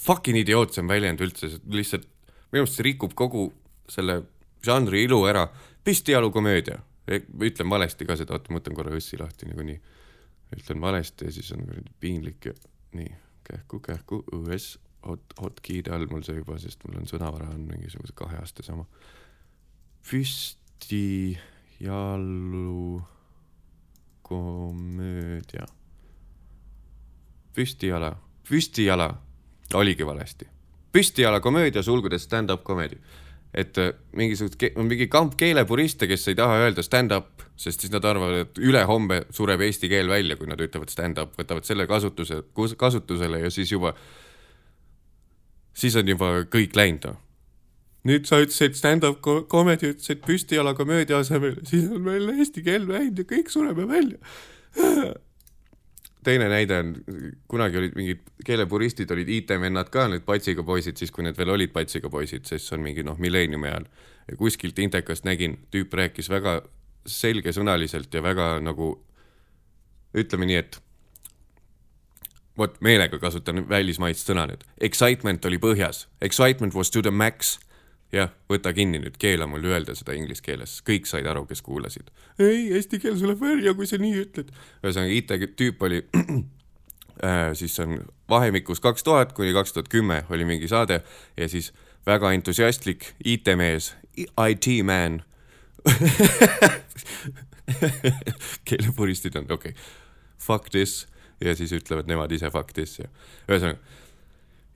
[0.05, 2.05] fucking idiootsem väljend üldse, lihtsalt
[2.53, 3.53] minu meelest see rikub kogu
[3.89, 4.23] selle
[4.65, 5.49] žanri ilu ära.
[5.85, 6.83] püstijalu komöödia,
[7.21, 9.81] ütlen valesti ka seda, oota, ma võtan korra õssi lahti nagunii.
[10.57, 11.67] ütlen valesti ja siis on
[12.01, 12.53] piinlik ja
[12.93, 13.13] nii,
[13.45, 14.75] kähku, kähku, ões
[15.07, 18.85] hot, hotkee'de all mul see juba, sest mul on sõnavara on mingisuguse kahe aasta sama.
[20.11, 21.39] püsti
[21.81, 23.03] jalu
[24.23, 25.67] komöödia.
[27.55, 28.17] püstijala,
[28.49, 29.09] püstijala
[29.75, 30.47] oligi valesti.
[30.93, 32.97] püstijala komöödia sulgudes stand-up comedy.
[33.55, 38.47] Et äh, mingisugused, mingi kamp keelepuriste, kes ei taha öelda stand-up, sest siis nad arvavad,
[38.47, 42.43] et ülehomme sureb eesti keel välja, kui nad ütlevad stand-up, võtavad selle kasutuse,
[42.81, 43.93] kasutusele ja siis juba
[45.73, 47.13] siis on juba kõik läinud
[48.09, 53.23] nüüd sa ütlesid stand-up comedy, ütlesid püstijala komöödia asemel, siis on meil eesti keel läinud
[53.23, 55.15] ja kõik sureme välja.
[56.25, 56.93] Teine näide on,
[57.51, 61.73] kunagi olid mingid keelepuristid olid IT-vennad ka, need patsiga poisid, siis kui need veel olid
[61.75, 63.89] patsiga poisid, siis on mingi noh, milleeniumi ajal.
[64.29, 66.61] ja kuskilt Intekast nägin, tüüp rääkis väga
[67.07, 68.95] selgesõnaliselt ja väga nagu
[70.15, 70.79] ütleme nii, et
[72.59, 77.59] vot meelega kasutan välismaist sõna nüüd, excitement oli põhjas, excitement was to the max.
[78.13, 82.11] Jah, võta kinni nüüd, keela mul öelda seda inglise keeles, kõik said aru, kes kuulasid.
[82.39, 84.53] ei, eesti keel tuleb välja, kui sa nii ütled.
[84.83, 86.03] ühesõnaga IT-tüüp oli
[87.29, 91.03] äh, siis on vahemikus kaks tuhat kuni kaks tuhat kümme oli mingi saade
[91.37, 91.73] ja siis
[92.07, 95.23] väga entusiastlik IT-mees, IT man
[98.69, 99.83] keelepuristid on okei okay.,
[100.39, 101.07] fuck this
[101.41, 103.09] ja siis ütlevad nemad ise faktis ja
[103.49, 103.79] ühesõnaga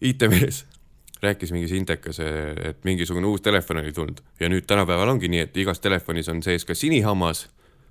[0.00, 0.64] IT-mees
[1.22, 4.20] rääkis mingis Intekas, et mingisugune uus telefon oli tulnud.
[4.40, 7.46] Ja nüüd tänapäeval ongi nii, et igas telefonis on sees ka sinihammas,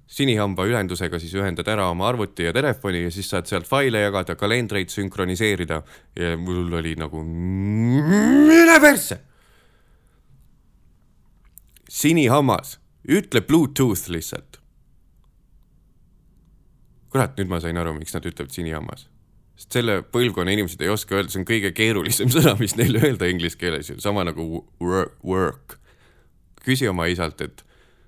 [0.07, 4.35] sinihamba ühendusega siis ühendad ära oma arvuti ja telefoni ja siis saad sealt faile jagada,
[4.37, 5.81] kalendreid sünkroniseerida.
[6.15, 9.19] Ja mul oli nagu mine persse.
[11.95, 14.59] sinihammas, ütle Bluetooth lihtsalt.
[17.09, 19.05] Kurat, nüüd ma sain aru, miks nad ütlevad sinihammas.
[19.55, 23.29] Sest selle põlvkonna inimesed ei oska öelda, see on kõige keerulisem sõna, mis neile öelda
[23.31, 25.77] inglise keeles ju, sama nagu work, work.
[26.65, 27.65] küsi oma isalt, et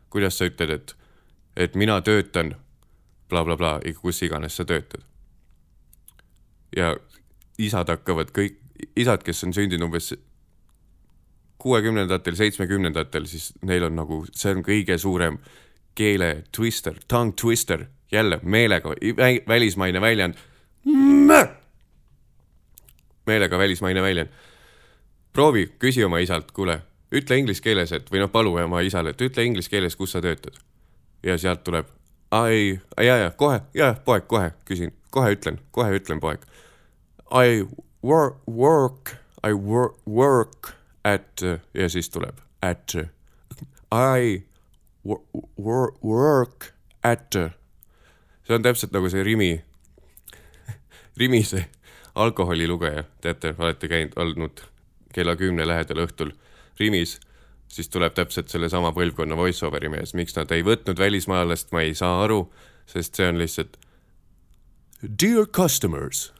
[0.09, 0.95] kuidas sa ütled, et,
[1.55, 2.55] et mina töötan
[3.29, 5.03] blablabla bla, kus iganes sa töötad.
[6.75, 6.95] ja
[7.57, 8.57] isad hakkavad kõik,
[8.95, 10.13] isad, kes on sündinud umbes
[11.57, 15.39] kuuekümnendatel, seitsmekümnendatel, siis neil on nagu, see on kõige suurem
[15.97, 18.93] keele twister, tongue twister jälle meelega
[19.47, 20.37] välismaine väljend.
[23.25, 24.29] Meelega välismaine väljend.
[25.33, 29.21] proovi, küsi oma isalt, kuule, ütle inglise keeles, et või noh, palu oma isale, et
[29.21, 30.57] ütle inglise keeles, kus sa töötad.
[31.23, 31.87] ja sealt tuleb,
[32.31, 36.41] ai, ja, ja kohe, ja poeg, kohe küsin, kohe ütlen, kohe ütlen, poeg.
[37.31, 37.67] I
[38.03, 41.41] work, work, I work, work at
[41.73, 42.95] ja siis tuleb at
[43.91, 44.43] I
[45.05, 47.31] work, work at
[48.47, 49.51] see on täpselt nagu see Rimi,
[51.17, 51.65] Rimi see
[52.17, 54.61] alkoholilugeja, teate, olete käinud, olnud
[55.13, 56.31] kella kümne lähedal õhtul
[56.79, 57.19] Rimis,
[57.67, 62.23] siis tuleb täpselt sellesama põlvkonna voice-overi mees, miks nad ei võtnud välismaalast, ma ei saa
[62.23, 62.47] aru,
[62.89, 63.77] sest see on lihtsalt.
[65.01, 66.31] Dear customers,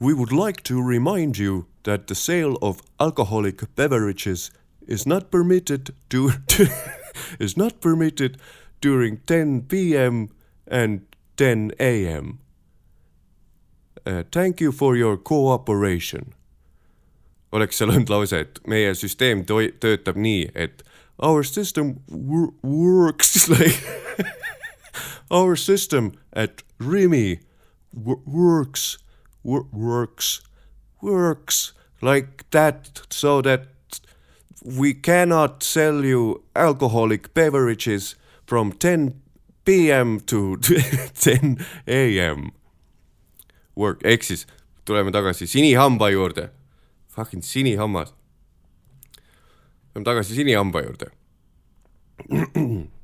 [0.00, 4.50] we would like to remind you that the sale of alcoholic beverages
[4.86, 6.30] is not permitted to
[7.46, 8.36] is not permitted
[8.80, 10.28] during 10 p.m.
[10.66, 11.06] and
[11.36, 12.38] 10 a.m.
[14.06, 16.34] Uh, thank you for your cooperation.
[17.54, 20.82] oleks seal olnud lause, et meie süsteem toi- töötab nii, et
[21.22, 23.78] our system wor works like
[25.30, 27.38] our system at Rimi
[27.92, 28.98] wo- works
[29.44, 30.40] wo- works
[31.00, 33.68] works like that so that
[34.64, 39.14] we cannot sell you alcoholic beverages from 10
[39.64, 40.18] p.m.
[40.26, 40.56] to
[41.14, 42.50] 10 a.m.
[43.78, 44.46] Work, ehk siis
[44.84, 46.50] tuleme tagasi sinihamba juurde.
[47.08, 48.14] Fucking sinihammas.
[49.94, 51.06] Lähme tagasi sinihamba juurde.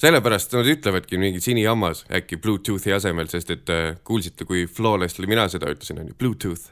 [0.00, 5.44] sellepärast nad ütlevadki mingi sinihammas äkki Bluetoothi asemel, sest et äh, kuulsite, kui flawlessly mina
[5.52, 6.70] seda ütlesin, onju, Bluetooth.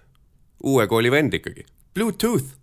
[0.64, 2.56] uue kooli vend ikkagi, Bluetooth.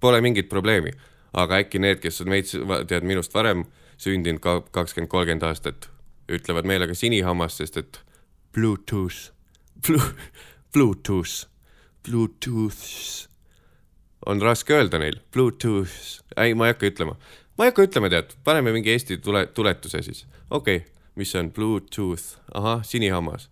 [0.00, 0.92] Pole mingit probleemi,
[1.32, 2.54] aga äkki need, kes on veits,
[2.88, 3.64] tead minust varem
[3.98, 5.88] sündinud ka kakskümmend, kolmkümmend aastat,
[6.30, 8.00] ütlevad meelega sinihammas, sest et
[8.54, 9.33] Bluetooth,
[10.72, 11.46] Bluetooth,
[12.02, 13.28] Bluetooth
[14.26, 15.92] on raske öelda neil, Bluetooth,
[16.36, 17.16] ei, ma ei hakka ütlema,
[17.58, 20.88] ma ei hakka ütlema, tead, paneme mingi Eesti tule, tuletuse siis, okei okay.,
[21.20, 22.24] mis see on, Bluetooth,
[22.56, 23.50] ahah, sinihammas.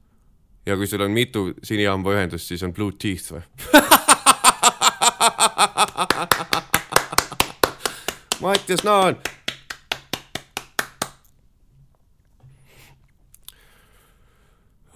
[0.67, 3.43] ja kui sul on mitu sinihambaühendust, siis on Bluetooth või?
[8.43, 9.17] Mattias Naan.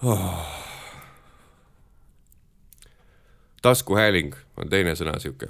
[0.03, 0.56] Oh.
[3.61, 5.47] Taskuhääling on teine sõna sihuke.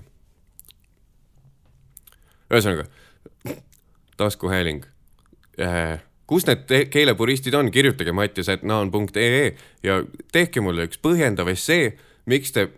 [2.54, 2.86] ühesõnaga,
[4.17, 4.86] taskuhääling
[5.62, 6.04] äh,.
[6.28, 12.70] kus need keelepuristid on, kirjutage mattias.naan.ee ja tehke mulle üks põhjendav essee, miks te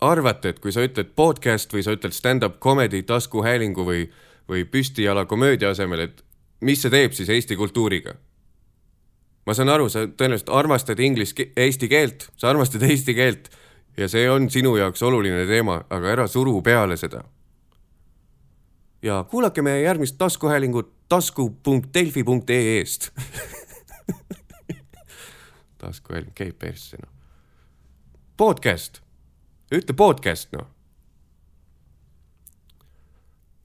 [0.00, 4.08] arvate, et kui sa ütled podcast või sa ütled stand-up comedy taskuhäälingu või,
[4.48, 6.24] või püstijala komöödia asemel, et
[6.60, 8.16] mis see teeb siis Eesti kultuuriga
[9.46, 13.50] ma saan aru, sa tõenäoliselt armastad inglis, eesti keelt, sa armastad eesti keelt
[13.96, 17.24] ja see on sinu jaoks oluline teema, aga ära suru peale seda.
[19.02, 23.10] ja kuulake meie järgmist taskuhäälingut tasku.delfi.ee-st.
[25.82, 27.10] taskuhääling käib persse noh.
[28.36, 29.00] Podcast,
[29.74, 30.66] ütle podcast noh.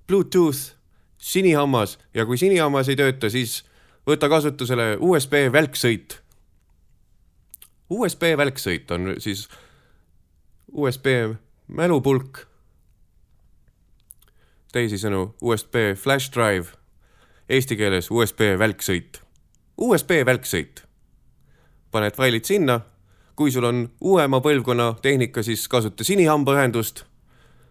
[0.08, 0.76] Bluetooth,
[1.18, 3.64] sinihammas ja kui sinihammas ei tööta, siis
[4.08, 6.20] võta kasutusele USB välksõit.
[7.90, 9.48] USB välksõit on siis
[10.76, 11.06] USB
[11.68, 12.40] mälupulk.
[14.72, 16.76] teisisõnu USB flash drive,
[17.50, 19.22] eesti keeles USB välksõit.
[19.78, 20.84] USB välksõit.
[21.92, 22.80] paned failid sinna,
[23.36, 27.04] kui sul on uuema põlvkonna tehnika, siis kasuta sinihambaühendust.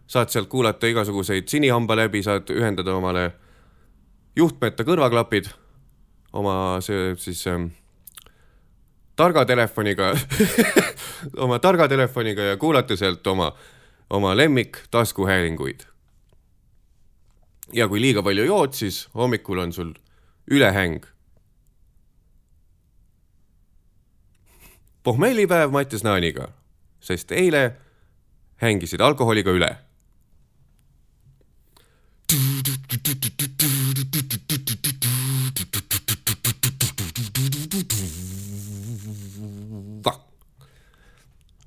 [0.06, 3.32] saad sealt kuulata igasuguseid sinihamba läbi, saad ühendada omale
[4.36, 5.52] juhtmeta kõrvaklapid
[6.34, 7.70] oma see siis ähm,
[9.16, 10.12] targa telefoniga
[11.44, 13.52] oma targa telefoniga ja kuulata sealt oma,
[14.10, 15.80] oma lemmik taskuhäälinguid.
[17.72, 19.94] ja kui liiga palju jood, siis hommikul on sul
[20.50, 21.06] ülehäng.
[25.02, 26.48] pohmellipäev Mattias Naaniga,
[27.00, 27.76] sest eile
[28.56, 29.76] hängisid alkoholiga üle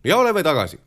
[0.07, 0.79] ja oleme tagasi.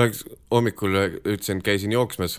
[0.00, 0.94] üheks hommikul
[1.28, 2.38] ütlesin, käisin jooksmas,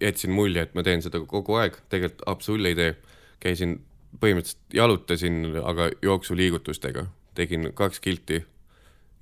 [0.00, 2.92] jätsin mulje, et ma teen seda kogu aeg, tegelikult absoluutselt ei tee.
[3.40, 3.80] käisin,
[4.20, 8.44] põhimõtteliselt jalutasin, aga jooksuliigutustega, tegin kaks kilti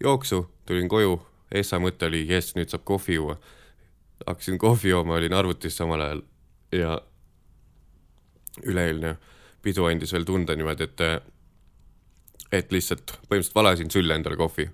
[0.05, 1.17] jooksu, tulin koju,
[1.53, 3.39] Essa mõte oli jess, nüüd saab kohvi juua.
[4.27, 6.23] hakkasin kohvi jooma, olin arvutis samal ajal
[6.73, 7.01] ja
[8.67, 9.17] üleeilne
[9.63, 11.01] pidu andis veel tunda niimoodi, et
[12.53, 14.71] et lihtsalt põhimõtteliselt valasin sülle endale kohvi.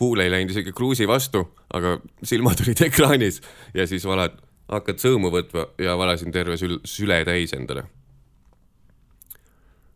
[0.00, 3.40] huul ei läinud isegi kruusi vastu, aga silmad olid ekraanis
[3.74, 4.36] ja siis valad,
[4.68, 7.86] hakkad sõõmu võtma ja valasin terve sül-, süle täis endale.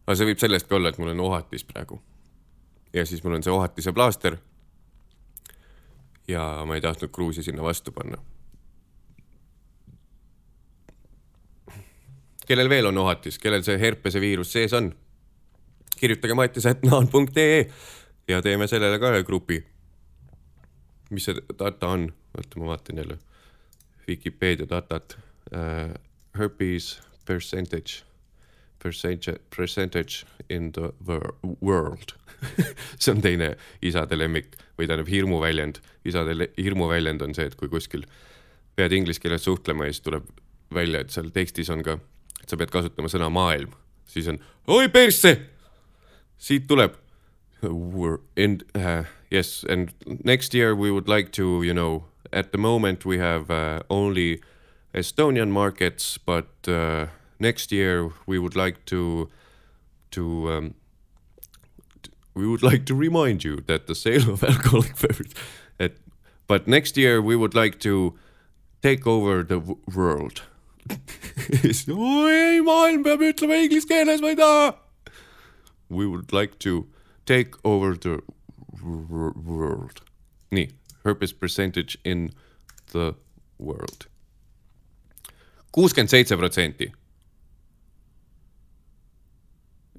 [0.07, 2.01] aga see võib sellest ka olla, et mul on ohatis praegu.
[2.93, 4.39] ja siis mul on see ohatise plaaster.
[6.29, 8.17] ja ma ei tahtnud kruusi sinna vastu panna.
[12.47, 14.95] kellel veel on ohatis, kellel see herpese viirus sees on?
[16.01, 17.65] Kirjutage mattias.naan.ee
[18.29, 19.65] ja teeme sellele ka ühe grupi.
[21.11, 22.13] mis see data on?
[22.39, 23.19] oota, ma vaatan jälle
[24.09, 25.19] Vikipeedia datat
[25.53, 25.95] uh,.
[26.39, 28.05] Herpes percentage,
[28.83, 32.15] percentage, percentage in the wor- world
[33.01, 35.81] see on teine isade lemmik või tähendab hirmuväljend.
[36.05, 38.07] isade hirmuväljend on see, et kui kuskil
[38.77, 40.31] pead inglise keeles suhtlema ja siis tuleb
[40.75, 41.99] välja, et seal tekstis on ka,
[42.43, 43.75] et sa pead kasutama sõna maailm,
[44.09, 44.39] siis on
[44.71, 45.35] oi persse
[46.41, 46.97] siit tuleb
[48.37, 49.93] in, uh, yes, and
[50.25, 54.41] next year we would like to, you know, at the moment we have uh, only
[54.95, 57.07] Estonian markets, but uh,
[57.39, 59.29] next year we would like to
[60.11, 60.75] to um,
[62.35, 65.35] we would like to remind you that the sale of alcoholic beverages.
[66.51, 68.19] But next year we would like to
[68.83, 69.61] take over the
[69.95, 70.43] world.
[70.91, 74.73] oi, maailm peab ütlema inglise keeles, ma ei taha.
[75.91, 76.87] We would like to
[77.27, 78.21] take over the
[78.81, 80.01] w- world.
[80.53, 80.71] nii,
[81.05, 82.31] herpes percentage in
[82.93, 83.15] the
[83.59, 84.07] world.
[85.73, 86.93] kuuskümmend seitse protsenti.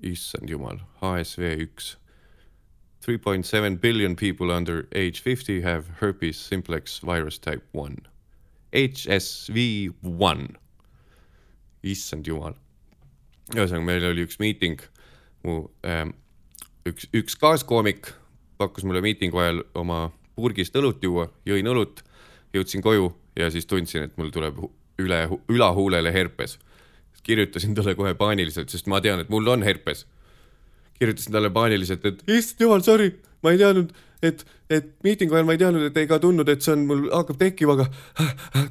[0.02, 1.96] issand jumal, HSV üks.
[3.02, 7.98] Three point seven billion people under age fifty have herpes simplex virus type one.
[8.74, 10.48] HSV one.
[11.84, 12.54] issand jumal.
[13.56, 14.80] ühesõnaga, meil oli üks miiting,
[15.44, 16.14] mu ähm,
[16.88, 18.12] üks, üks kaaskoomik
[18.62, 22.04] pakkus mulle miitingu ajal oma purgist õlut juua, jõin õlut,
[22.54, 24.60] jõudsin koju ja siis tundsin, et mul tuleb
[25.02, 26.60] üle, ülahuulele herpes.
[27.24, 30.06] kirjutasin talle kohe paaniliselt, sest ma tean, et mul on herpes.
[31.00, 33.12] kirjutasin talle paaniliselt, et issand jumal, sorry,
[33.44, 36.74] ma ei teadnud, et, et miitingu ajal ma ei teadnud, et ega tundnud, et see
[36.76, 37.88] on mul hakkab tekkima, aga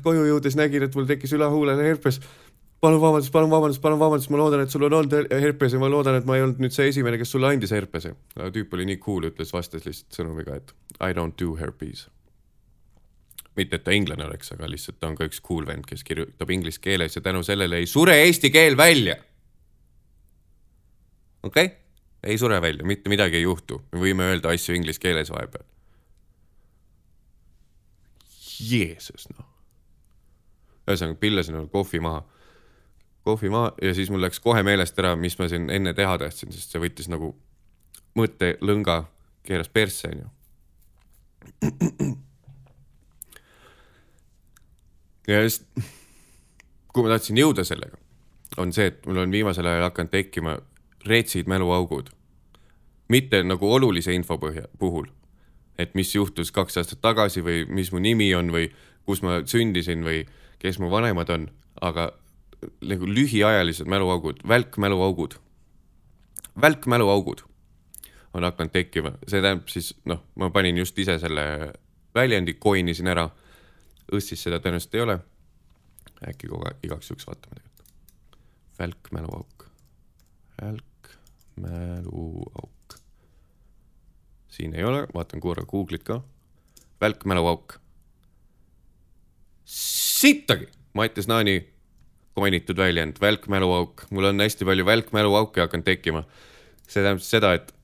[0.07, 2.21] koju jõudes nägin, et mul tekkis ülahuulele herpes.
[2.81, 5.81] Palun vabandust, palun vabandust, palun vabandust, ma loodan, et sul on olnud her- herpes ja
[5.83, 8.15] ma loodan, et ma ei olnud nüüd see esimene, kes sulle andis herpese.
[8.37, 12.09] tüüp oli nii cool, ütles, vastas lihtsalt sõnumiga, et I don't do herpes
[13.57, 16.51] mitte et ta inglane oleks, aga lihtsalt ta on ka üks cool vend, kes kirjutab
[16.55, 19.17] inglise keeles ja tänu sellele ei sure eesti keel välja.
[21.43, 21.77] okei okay?,
[22.23, 25.65] ei sure välja, mitte midagi ei juhtu, me võime öelda asju inglise keeles vahepeal.
[28.61, 29.47] Jeesus noh.
[30.85, 32.21] ühesõnaga pillasin kohvi maha,
[33.25, 36.53] kohvi maha ja siis mul läks kohe meelest ära, mis ma siin enne teha tahtsin,
[36.53, 37.35] sest see võttis nagu
[38.19, 39.05] mõttelõnga,
[39.47, 40.29] keeras persse onju
[45.29, 45.65] ja just,
[46.93, 47.99] kuhu ma tahtsin jõuda sellega,
[48.59, 50.59] on see, et mul on viimasel ajal hakanud tekkima
[51.07, 52.11] retsid mäluaugud.
[53.11, 55.07] mitte nagu olulise info põhja, puhul,
[55.79, 58.69] et mis juhtus kaks aastat tagasi või mis mu nimi on või
[59.07, 60.27] kus ma sündisin või
[60.59, 61.49] kes mu vanemad on,
[61.81, 62.13] aga
[62.85, 65.35] nagu lühiajalised mäluaugud, välkmäluaugud,
[66.61, 67.41] välkmäluaugud
[68.35, 71.73] on hakanud tekkima, see tähendab siis noh, ma panin just ise selle
[72.15, 73.31] väljendi, coin isin ära
[74.15, 75.19] õssis seda tõenäoliselt ei ole.
[76.29, 77.89] äkki kogu aeg igaks juhuks vaatame tegelikult.
[78.79, 79.67] välkmäluauk,
[81.57, 82.89] välkmäluauk.
[84.49, 86.23] siin ei ole, vaatan korra Google'it ka.
[87.01, 87.81] välkmäluauk.
[89.65, 91.80] sittagi, Mattias Naani
[92.37, 96.25] mainitud väljend, välkmäluauk, mul on hästi palju välkmäluauke hakanud tekkima.
[96.91, 97.75] see tähendab seda, et,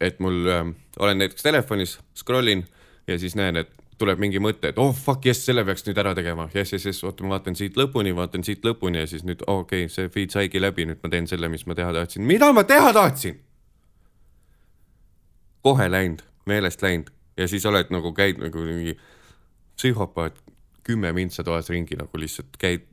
[0.00, 0.66] et mul äh,,
[0.98, 2.66] olen näiteks telefonis, scroll in
[3.08, 6.12] ja siis näen, et tuleb mingi mõte, et oh fuck, jess, selle peaks nüüd ära
[6.16, 9.44] tegema, jess, jess, jess, oota, ma vaatan siit lõpuni, vaatan siit lõpuni ja siis nüüd
[9.46, 12.26] oh, okei okay,, see feed saigi läbi, nüüd ma teen selle, mis ma teha tahtsin.
[12.28, 13.40] mida ma teha tahtsin?
[15.66, 18.96] kohe läinud, meelest läinud ja siis oled nagu käid nagu mingi
[19.76, 20.36] psühhopaat,
[20.86, 22.84] kümme mintsa toas ringi nagu lihtsalt käid,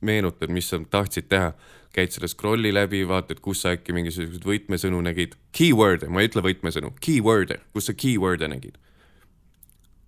[0.00, 1.52] meenutad, mis sa tahtsid teha,
[1.96, 6.44] käid selle scroll'i läbi, vaatad, kus sa äkki mingisuguseid võtmesõnu nägid, keyword'e, ma ei ütle
[6.44, 8.76] võtmesõnu, keyword'e, kus sa keyword'e nägid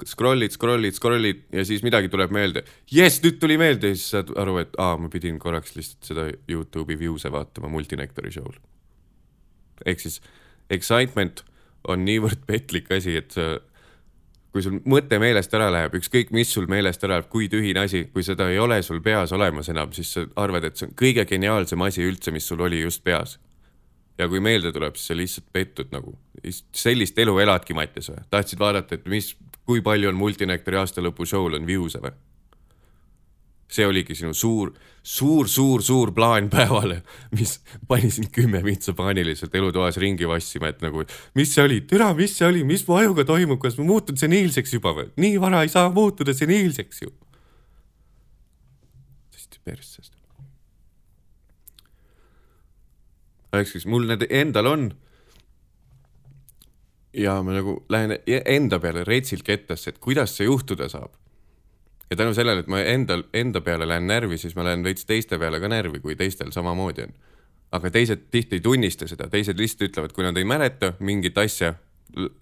[0.07, 2.62] scroll'id, scroll'id, scroll'id ja siis midagi tuleb meelde.
[2.91, 6.26] jess, nüüd tuli meelde ja siis saad aru, et aa, ma pidin korraks lihtsalt seda
[6.51, 8.59] Youtube'i views'e vaatama Multinektori show'l.
[9.86, 10.20] ehk siis
[10.70, 11.43] excitement
[11.89, 13.59] on niivõrd petlik asi, et sa,
[14.59, 18.06] kui sul mõte meelest ära läheb, ükskõik mis sul meelest ära läheb, kui tühine asi,
[18.11, 21.24] kui seda ei ole sul peas olemas enam, siis sa arvad, et see on kõige
[21.30, 23.38] geniaalsem asi üldse, mis sul oli just peas.
[24.18, 26.16] ja kui meelde tuleb, siis sa lihtsalt pettud nagu.
[26.72, 28.24] sellist elu eladki, Mattias või?
[28.30, 32.12] tahtsid vaadata, et mis kui palju on Multinektori aastalõpu show'l on view'e või?
[33.68, 37.02] See oligi sinu suur, suur, suur, suur plaan päevale,
[37.36, 37.58] mis
[37.88, 41.04] pani sind kümme vintsa paaniliselt elutoas ringi vassima, et nagu,
[41.38, 44.78] mis see oli, türa, mis see oli, mis mu ajuga toimub, kas ma muutun seniilseks
[44.78, 45.10] juba või?
[45.20, 47.12] nii vara ei saa muutuda seniilseks ju.
[49.34, 50.14] hästi perssest.
[53.58, 54.90] ehk siis mul need endal on
[57.16, 61.12] ja ma nagu lähen enda peale retsilt kettasse, et kuidas see juhtuda saab.
[62.11, 65.38] Ja tänu sellele, et ma endal, enda peale lähen närvi, siis ma lähen veits teiste
[65.38, 67.12] peale ka närvi, kui teistel samamoodi on.
[67.72, 71.74] aga teised tihti ei tunnista seda, teised lihtsalt ütlevad, kui nad ei mäleta mingit asja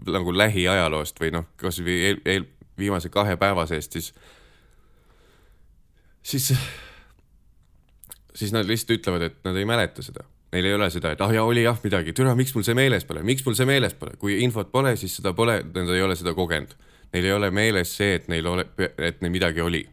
[0.07, 2.47] nagu lähiajaloost või noh, kasvõi eel, eel,
[2.79, 4.13] viimase kahe päeva seest, siis,
[6.23, 6.53] siis,
[8.35, 10.27] siis nad lihtsalt ütlevad, et nad ei mäleta seda.
[10.55, 13.05] Neil ei ole seda, et ah jaa, oli jah midagi, türa, miks mul see meeles
[13.05, 16.15] pole, miks mul see meeles pole, kui infot pole, siis seda pole, nad ei ole
[16.17, 16.77] seda kogenud.
[17.13, 18.67] Neil ei ole meeles see, et neil ole,
[18.99, 19.87] et neil midagi oli.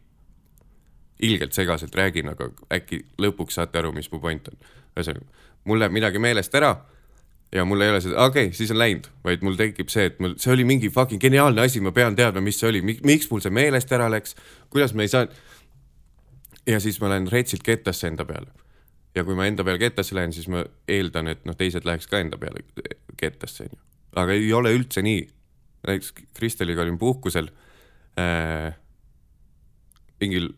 [1.23, 4.57] ilgelt segaselt räägin, aga äkki lõpuks saate aru, mis mu point on.
[4.97, 6.73] ühesõnaga, mul läheb midagi meelest ära
[7.55, 10.19] ja mul ei ole seda, okei okay,, siis on läinud, vaid mul tekib see, et
[10.23, 13.43] mul, see oli mingi fucking geniaalne asi, ma pean teadma, mis see oli, miks mul
[13.43, 14.35] see meelest ära läks,
[14.73, 15.27] kuidas me ei saa.
[16.67, 18.49] ja siis ma lähen retsilt kettasse enda peale.
[19.15, 22.19] ja kui ma enda peale kettasse lähen, siis ma eeldan, et noh, teised läheks ka
[22.19, 22.65] enda peale
[23.17, 23.81] kettasse, onju.
[24.15, 25.27] aga ei ole üldse nii.
[25.87, 27.49] Näiteks Kristeliga olin puhkusel
[28.19, 28.73] äh,.
[30.21, 30.53] mingil,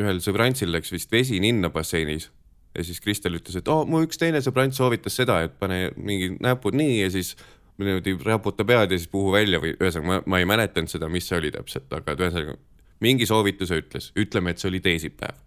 [0.00, 2.30] ühel sõbrantsil läks vist vesi ninna basseinis
[2.76, 5.90] ja siis Kristel ütles, et oo oh,, mu üks teine sõbrant soovitas seda, et pane
[5.96, 7.34] mingid näpud nii ja siis
[7.80, 11.28] niimoodi raputa pead ja siis puhu välja või ühesõnaga ma, ma ei mäletanud seda, mis
[11.28, 12.56] see oli täpselt, aga ühesõnaga
[13.04, 15.42] mingi soovituse ütles, ütleme, et see oli teisipäev.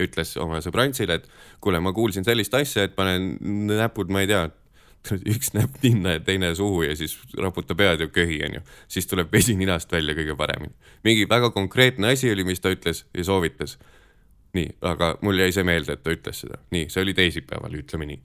[0.00, 1.26] ütles oma sõbrantsile, et
[1.60, 3.36] kuule, ma kuulsin sellist asja, et panen
[3.68, 4.46] näpud, ma ei tea,
[5.10, 8.60] üks näpp ninna ja teine suhu ja siis raputa pead ja köhi, onju.
[8.88, 10.74] siis tuleb vesi ninast välja kõige paremini.
[11.04, 13.78] mingi väga konkreetne asi oli, mis ta ütles ja soovitas
[14.52, 18.06] nii, aga mul jäi see meelde, et ta ütles seda, nii, see oli teisipäeval, ütleme
[18.12, 18.20] nii.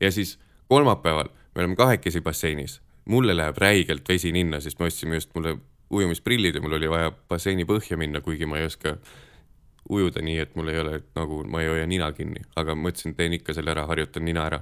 [0.00, 5.20] ja siis kolmapäeval me oleme kahekesi basseinis, mulle läheb räigelt vesi ninna, sest me ostsime
[5.20, 5.56] just mulle
[5.90, 8.96] ujumisprillid ja mul oli vaja basseini põhja minna, kuigi ma ei oska
[9.88, 13.36] ujuda nii, et mul ei ole nagu, ma ei hoia nina kinni, aga mõtlesin, teen
[13.38, 14.60] ikka selle ära, harjutan nina ära.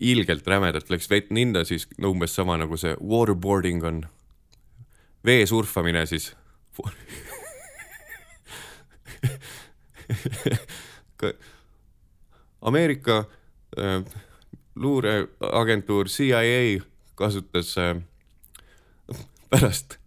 [0.00, 4.06] Ilgelt rämedalt läks vett ninna, siis no umbes sama nagu see waterboarding on,
[5.24, 6.36] vee surfamine siis.
[12.60, 13.18] Ameerika
[13.78, 14.04] äh,
[14.74, 16.82] luureagentuur CIA
[17.14, 17.96] kasutas äh,
[19.50, 19.98] pärast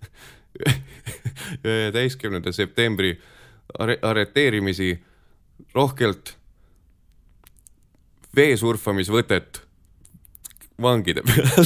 [1.63, 3.21] üheteistkümnenda septembri
[3.79, 5.03] are arreteerimisi
[5.75, 6.37] rohkelt
[8.35, 9.66] veesurfamisvõtet
[10.81, 11.65] vangide peal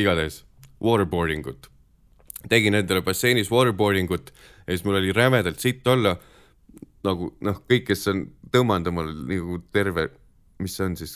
[0.00, 0.44] igatahes
[0.82, 1.68] waterboarding ut
[2.48, 4.32] tegin endale basseinis waterboarding ut
[4.66, 6.16] ja siis mul oli rämedalt sitt olla.
[7.04, 10.10] nagu noh, kõik, kes on tõmmanud omal nagu terve,
[10.60, 11.14] mis see on siis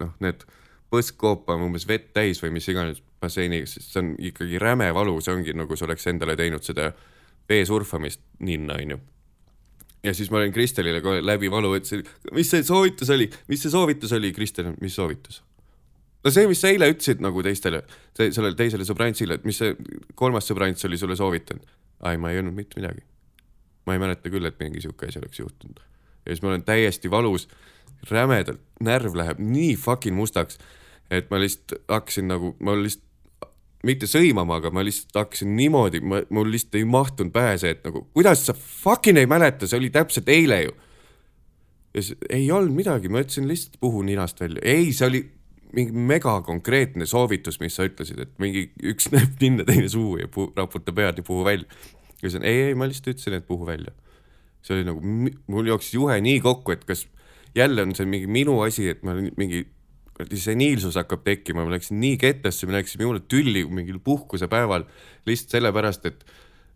[0.00, 0.46] noh, need
[0.88, 5.18] põskkoopa on umbes vett täis või mis iganes basseiniga, siis see on ikkagi räme valu,
[5.20, 6.92] see ongi nagu sa oleks endale teinud seda
[7.50, 8.98] veesurfamist ninna, onju
[10.06, 13.72] ja siis ma olin Kristelile kohe läbi valu, ütlesin, mis see soovitus oli, mis see
[13.72, 15.42] soovitus oli, Kristel, mis soovitus?
[16.26, 17.82] no see, mis sa eile ütlesid nagu teistele,
[18.18, 19.74] sellele teisele sõbrantsile, et mis see
[20.18, 21.66] kolmas sõbrants oli sulle soovitanud.
[22.06, 23.04] ai, ma ei öelnud mitte midagi.
[23.86, 25.80] ma ei mäleta küll, et mingi sihuke asi oleks juhtunud.
[26.24, 27.48] ja siis ma olen täiesti valus,
[28.10, 30.58] rämedalt, närv läheb nii fucking mustaks,
[31.10, 33.05] et ma lihtsalt hakkasin nagu, ma lihtsalt
[33.84, 37.84] mitte sõimama, aga ma lihtsalt hakkasin niimoodi, ma, mul lihtsalt ei mahtunud pähe see, et
[37.86, 40.76] nagu kuidas sa fucking ei mäleta, see oli täpselt eile ju.
[41.94, 45.22] ja siis ei olnud midagi, ma ütlesin lihtsalt puhu ninast välja, ei, see oli
[45.76, 50.30] mingi mega konkreetne soovitus, mis sa ütlesid, et mingi üks näeb ninna, teine suhu ja
[50.32, 51.68] puhu, raputa pead ja puhu välja.
[52.22, 53.92] ja siis ei, ei, ma lihtsalt ütlesin, et puhu välja.
[54.66, 55.00] see oli nagu,
[55.52, 57.06] mul jooksis juhe nii kokku, et kas
[57.56, 59.64] jälle on see mingi minu asi, et ma mingi
[60.34, 64.86] seniilsus hakkab tekkima, ma läksin nii kettasse, me läksime jumala tülli mingil puhkusepäeval
[65.28, 66.26] lihtsalt sellepärast, et,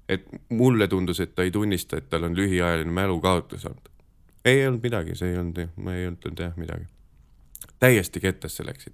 [0.08, 3.90] et mulle tundus, et ta ei tunnista, et tal on lühiajaline mälukaotus olnud.
[4.44, 6.88] ei olnud midagi, see ei olnud, ma ei öelnud jah midagi
[7.80, 8.92] täiesti kettasse läksin.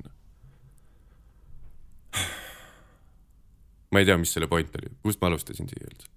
[3.90, 6.08] ma ei tea, mis selle point oli, kust ma alustasin siia üldse?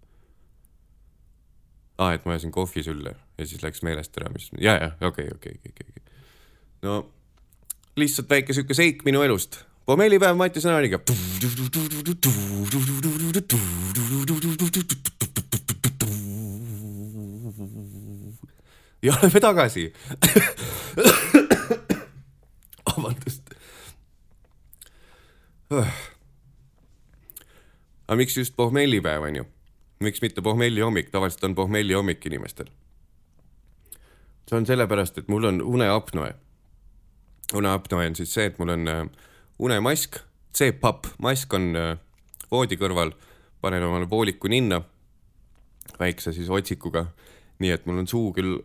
[2.00, 4.92] aa ah,, et ma ajasin kohvi sülle ja siis läks meelest ära, mis, ja, ja
[5.08, 6.14] okei okay,, okei okay,, okei okay,, okei.
[6.82, 6.94] no
[8.00, 9.64] lihtsalt väike sihuke seik minu elust.
[9.86, 11.00] pommellipäev Mati Sõnaniga.
[19.02, 19.94] ja oleme tagasi
[22.90, 23.56] vabandust
[28.10, 29.46] aga miks just pohmellipäev on ju?
[30.00, 32.66] miks mitte pohmelli hommik, tavaliselt on pohmelli hommik inimestel.
[34.50, 36.34] see on sellepärast, et mul on uneapnoe.
[37.54, 39.04] Uneapnoe on siis see, et mul on äh,
[39.60, 40.20] unemask,
[40.56, 41.92] C-papp, mask on äh,
[42.52, 43.14] voodi kõrval,
[43.62, 44.82] panen omale vooliku ninna,
[46.00, 47.06] väikse siis otsikuga,
[47.60, 48.60] nii et mul on suu küll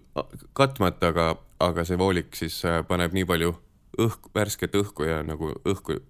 [0.52, 1.28] katmata, aga,
[1.64, 3.54] aga see voolik siis äh, paneb nii palju
[4.00, 6.00] õhku, värsket õhku ja nagu õhku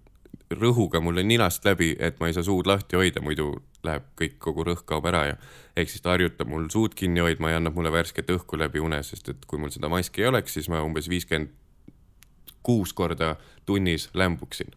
[0.55, 3.55] rõhuga mulle ninast läbi, et ma ei saa suud lahti hoida, muidu
[3.85, 5.35] läheb kõik, kogu rõhk kaob ära ja
[5.77, 9.01] ehk siis ta harjutab mul suud kinni hoidma ja annab mulle värsket õhku läbi une,
[9.05, 11.53] sest et kui mul seda maski ei oleks, siis ma umbes viiskümmend
[12.65, 13.35] kuus korda
[13.65, 14.71] tunnis lämbuksin.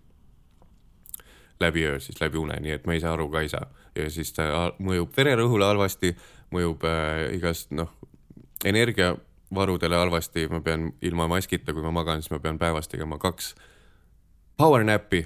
[1.60, 3.66] läbi öö siis, läbi une, nii et ma saa aru ka ei saa.
[3.96, 4.44] ja siis ta
[4.78, 6.12] mõjub vererõhule halvasti,
[6.54, 7.88] mõjub äh, igast noh,
[8.64, 13.54] energiavarudele halvasti, ma pean ilma maskita, kui ma magan, siis ma pean päevas tegema kaks
[14.56, 15.24] power nap'i,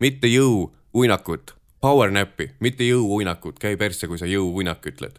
[0.00, 5.18] mitte jõuuinakut, power nap'i, mitte jõuuinakut, käi persse, kui sa jõuuinak ütled.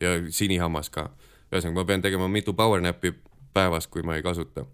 [0.00, 1.10] ja sinihammas ka.
[1.52, 3.14] ühesõnaga, ma pean tegema mitu power nap'i
[3.54, 4.66] päevas, kui ma ei kasuta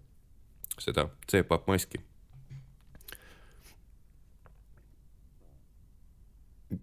[0.79, 2.01] seda CPAP maski.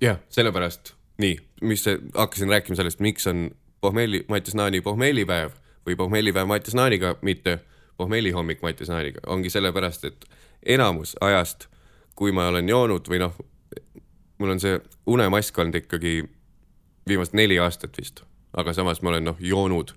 [0.01, 5.51] jah, sellepärast, nii, mis see, hakkasin rääkima sellest, miks on pohmelli, Mattias Naani pohmellipäev
[5.87, 7.59] või pohmellipäev Mattias Naaniga, mitte
[7.97, 10.25] pohmellihommik Mattias Naaniga, ongi sellepärast, et
[10.67, 11.67] enamus ajast,
[12.15, 13.37] kui ma olen joonud või noh,
[14.39, 16.23] mul on see unemask olnud ikkagi
[17.09, 18.23] viimased neli aastat vist,
[18.57, 19.93] aga samas ma olen noh joonud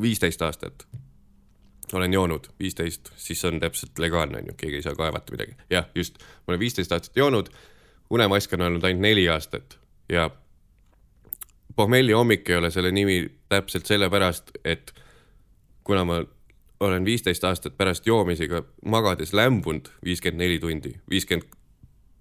[0.00, 0.86] viisteist aastat.
[1.98, 5.56] Olen joonud viisteist, siis on täpselt legaalne on ju, keegi ei saa kaevata midagi.
[5.70, 7.48] jah, just, ma olen viisteist aastat joonud,
[8.10, 9.78] unemask on olnud ainult neli aastat
[10.08, 10.30] ja
[11.76, 14.94] pohmelli hommik ei ole selle nimi täpselt sellepärast, et
[15.84, 16.22] kuna ma
[16.80, 21.48] olen viisteist aastat pärast joomisiga magades lämbunud viiskümmend neli tundi, viiskümmend,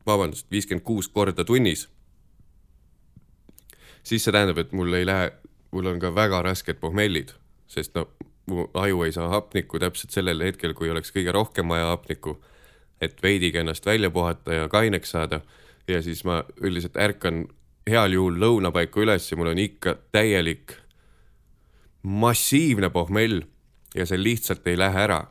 [0.06, 1.88] vabandust, viiskümmend kuus korda tunnis,
[4.04, 5.32] siis see tähendab, et mul ei lähe,
[5.72, 7.34] mul on ka väga rasked pohmellid,
[7.68, 8.08] sest no
[8.50, 12.38] mu aju ei saa hapnikku täpselt sellel hetkel, kui oleks kõige rohkem vaja hapnikku,
[13.02, 15.42] et veidigi ennast välja puhata ja kaineks saada.
[15.88, 17.48] Ja siis ma üldiselt ärkan
[17.90, 20.76] heal juhul lõuna paiku üles ja mul on ikka täielik
[22.04, 23.42] massiivne pohmell
[23.96, 25.24] ja see lihtsalt ei lähe ära.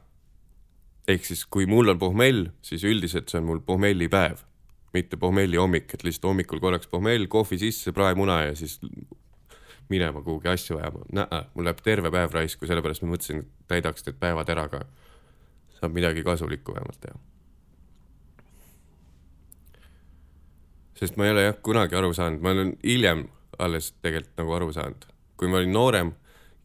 [1.09, 4.43] ehk siis, kui mul on pohmell, siis üldiselt see on mul pohmellipäev,
[4.93, 8.77] mitte pohmelli hommik, et lihtsalt hommikul korraks pohmell, kohvi sisse, praemuna ja siis
[9.89, 11.05] minema kuhugi asju ajama.
[11.12, 14.84] näe, mul läheb terve päev raisku, sellepärast ma mõtlesin, täidaks need päevad ära ka.
[15.80, 17.18] saab midagi kasulikku vähemalt teha.
[20.99, 23.28] sest ma ei ole jah kunagi aru saanud, ma olen hiljem
[23.59, 25.07] alles tegelikult nagu aru saanud.
[25.36, 26.12] kui ma olin noorem,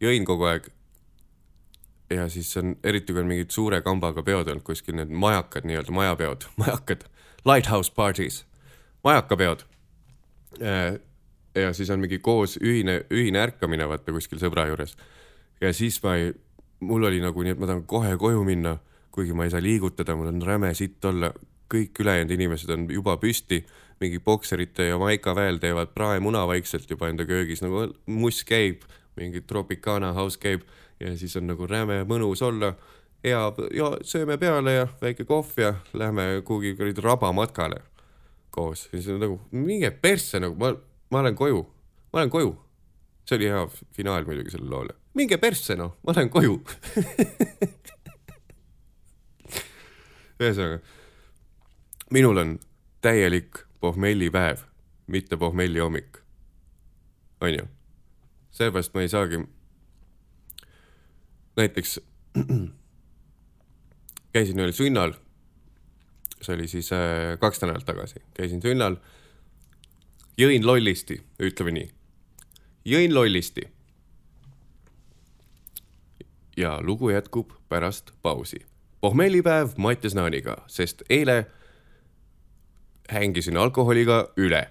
[0.00, 0.72] jõin kogu aeg
[2.10, 5.94] ja siis on, eriti kui on mingid suure kambaga peod olnud kuskil, need majakad nii-öelda,
[5.94, 7.06] majapeod, majakad,
[7.46, 8.44] lighthouse parties,
[9.04, 9.64] majakapeod.
[11.54, 14.96] Ja siis on mingi koos ühine, ühine ärkamine, vaata kuskil sõbra juures.
[15.60, 16.32] ja siis ma ei,
[16.80, 18.76] mul oli nagu nii, et ma tahan kohe koju minna,
[19.14, 21.30] kuigi ma ei saa liigutada, mul on räme sitt olla,
[21.70, 23.62] kõik ülejäänud inimesed on juba püsti,
[24.00, 28.82] mingi bokserite ja maika väel teevad praemuna vaikselt juba enda köögis, nagu muss käib,
[29.16, 30.66] mingi Tropicana house käib
[31.00, 32.74] ja siis on nagu räme mõnus olla.
[33.24, 33.40] hea
[33.72, 37.80] ja sööme peale ja väike kohv ja lähme kuhugi kuradi rabamatkale
[38.50, 38.88] koos.
[38.90, 40.74] siis on nagu minge persse nagu ma,
[41.10, 41.66] ma lähen koju,
[42.12, 42.60] ma lähen koju.
[43.24, 44.94] see oli hea finaal muidugi sellele loole.
[45.14, 46.60] minge persse noh, ma lähen koju
[50.40, 50.80] ühesõnaga,
[52.10, 52.58] minul on
[53.04, 54.58] täielik pohmellipäev,
[55.06, 56.18] mitte pohmellihommik.
[57.40, 57.68] onju,
[58.50, 59.44] sellepärast ma ei saagi
[61.56, 62.00] näiteks
[64.34, 65.14] käisin ühel sünnal,
[66.40, 68.96] see oli siis äh, kaks nädalat tagasi, käisin sünnal,
[70.38, 71.88] jõin lollisti, ütleme nii,
[72.84, 73.68] jõin lollisti.
[76.56, 78.66] ja lugu jätkub pärast pausi.
[79.00, 81.46] pohmellipäev Mattias Naaniga, sest eile
[83.10, 84.70] hängisin alkoholiga üle.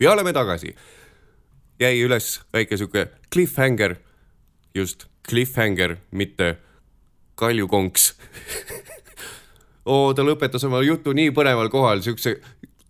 [0.00, 0.76] ja oleme tagasi.
[1.80, 3.96] jäi üles väike sihuke cliffhanger,
[4.74, 6.56] just cliffhanger, mitte
[7.34, 8.14] kaljukonks
[9.92, 12.40] oo, ta lõpetas oma jutu nii põneval kohal, siukse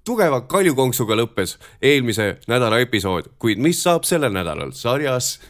[0.05, 5.26] tugeva kaljukonksuga lõppes eelmise nädala episood, kuid mis saab sellel nädalal sarjas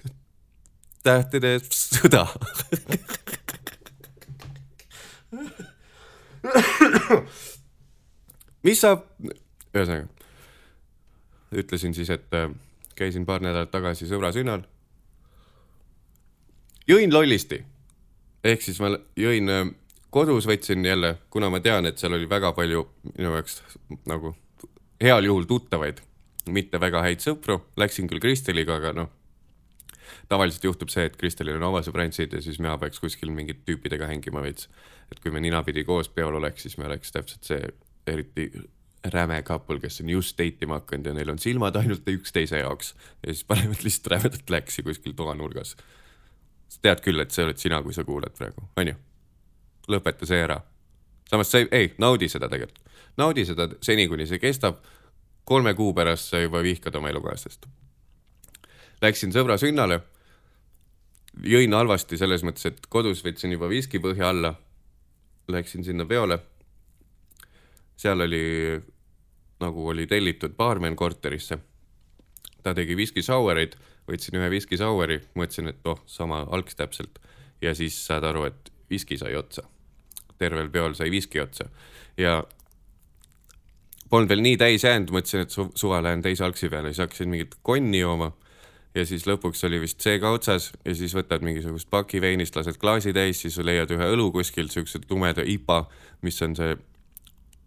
[1.03, 2.27] Tähtede sõda
[8.63, 9.03] mis saab,
[9.75, 10.07] ühesõnaga
[11.53, 12.51] ütlesin siis, et äh,
[12.95, 14.63] käisin paar nädalat tagasi sõbra sünnal.
[16.89, 17.65] jõin lollisti.
[18.45, 19.65] Ehk siis ma jõin äh,
[20.11, 22.85] kodus, võtsin jälle, kuna ma tean, et seal oli väga palju
[23.15, 23.63] minu jaoks
[24.11, 24.35] nagu
[25.03, 26.03] heal juhul tuttavaid,
[26.53, 29.11] mitte väga häid sõpru, läksin küll Kristeliga, aga noh,
[30.31, 34.09] tavaliselt juhtub see, et Kristelil on oma sõbrantsid ja siis mina peaks kuskil mingite tüüpidega
[34.11, 34.69] hängima veits.
[35.13, 37.73] et kui me ninapidi koos peol oleks, siis me oleks täpselt see,
[38.09, 38.47] eriti
[39.13, 42.95] räme couple, kes on just date ima hakanud ja neil on silmad ainult üksteise jaoks
[43.23, 45.77] ja siis panevad lihtsalt rämedat läksi kuskil toanurgas.
[46.73, 48.95] Sa tead küll, et see oled sina, kui sa kuulad praegu, onju.
[49.93, 50.61] lõpeta see ära.
[51.29, 52.81] samas sa ei, ei, naudi seda tegelikult.
[53.17, 54.81] naudi seda seni, kuni see kestab.
[55.45, 57.67] kolme kuu pärast sa juba vihkad oma elukaaslast.
[59.03, 60.01] Läksin sõbra sünnale.
[61.43, 64.55] jõin halvasti selles mõttes, et kodus võtsin juba viskipõhja alla.
[65.49, 66.39] Läksin sinna peole
[68.03, 68.81] seal oli
[69.63, 71.59] nagu oli tellitud baarmen korterisse.
[72.63, 73.75] ta tegi viski sour'id,
[74.09, 77.21] võtsin ühe viski sour'i, mõtlesin, et oh, sama algs täpselt.
[77.63, 79.69] Ja siis saad aru, et viski sai otsa.
[80.43, 81.69] tervel peol sai viski otsa.
[82.19, 82.41] Ja
[84.11, 87.31] polnud veel nii täis jäänud, mõtlesin, et su suva lähen teise algsi peale, siis hakkasin
[87.31, 88.33] mingit konni jooma.
[88.93, 92.77] Ja siis lõpuks oli vist see ka otsas ja siis võtad mingisugust paki veinist, lased
[92.81, 95.79] klaasi täis, siis leiad ühe õlu kuskilt, siukse tumeda IPA,
[96.27, 96.75] mis on see,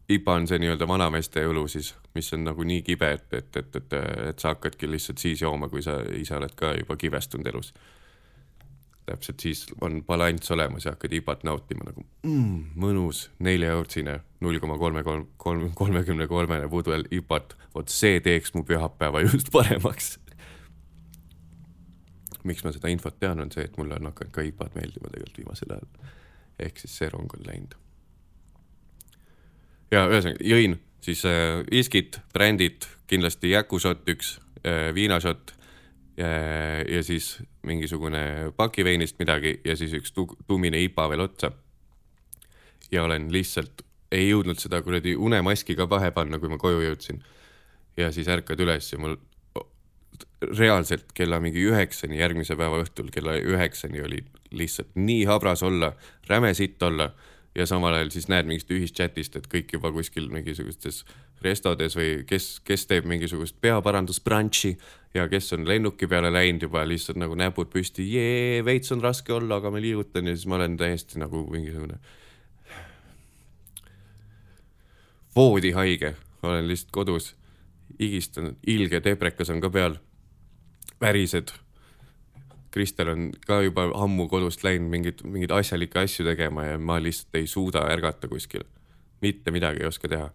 [0.09, 3.77] IPA on see nii-öelda vanameeste õlu siis, mis on nagu nii kibe, et, et, et,
[3.79, 3.93] et,
[4.29, 7.73] et sa hakkadki lihtsalt siis jooma, kui sa ise oled ka juba kibestunud elus.
[9.05, 14.77] täpselt siis on balanss olemas ja hakkad IPA-t nautima nagu mm, mõnus neljaeurtsine null koma
[14.77, 20.15] kolme kolm, kolm, kolmekümne kolmene pudel IPA-t, vot see teeks mu pühapäeva just paremaks
[22.45, 25.41] miks ma seda infot tean, on see, et mulle on hakanud ka IPA-d meeldima tegelikult
[25.41, 26.13] viimasel ajal.
[26.59, 27.75] ehk siis see rong on läinud.
[29.91, 35.53] Ja ühesõnaga jõin siis äh, viskit, brändit, kindlasti jäkušott üks äh,, viinašott
[36.19, 41.51] äh, ja siis mingisugune pakiveinist midagi ja siis üks tu tummine IPA veel otsa.
[42.91, 43.81] ja olen lihtsalt,
[44.11, 47.23] ei jõudnud seda kuradi unemaski ka pähe panna, kui ma koju jõudsin.
[47.97, 49.17] ja siis ärkad üles ja mul
[50.45, 54.21] reaalselt kella mingi üheksani, järgmise päeva õhtul kella üheksani oli
[54.55, 55.93] lihtsalt nii habras olla,
[56.29, 57.09] räme sitt olla
[57.55, 61.03] ja samal ajal siis näed mingist ühischatist, et kõik juba kuskil mingisugustes
[61.43, 64.75] restodes või kes, kes teeb mingisugust peaparandusbrunch'i
[65.15, 69.33] ja kes on lennuki peale läinud juba lihtsalt nagu näpud püsti, jee, veits on raske
[69.33, 71.99] olla, aga ma liigutan ja siis ma olen täiesti nagu mingisugune
[75.35, 77.35] voodihaige, olen lihtsalt kodus
[77.99, 79.97] higistan, ilge teprekas on ka peal,
[81.01, 81.53] värised.
[82.76, 87.38] Kristel on ka juba ammu kodust läinud mingeid, mingeid asjalikke asju tegema ja ma lihtsalt
[87.39, 88.65] ei suuda ärgata kuskil.
[89.21, 90.30] mitte midagi ei oska teha.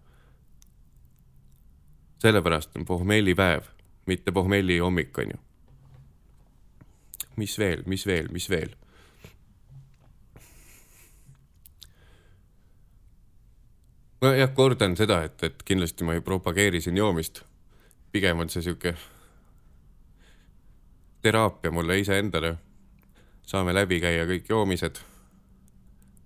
[2.19, 3.69] sellepärast on pohmellipäev,
[4.07, 5.39] mitte pohmelli hommik, on ju.
[7.37, 8.73] mis veel, mis veel, mis veel?
[14.21, 17.45] nojah, kordan seda, et, et kindlasti ma ei propageeri siin joomist.
[18.13, 18.97] pigem on see sihuke
[21.23, 22.57] teraapia mulle iseendale.
[23.47, 25.01] saame läbi käia kõik joomised,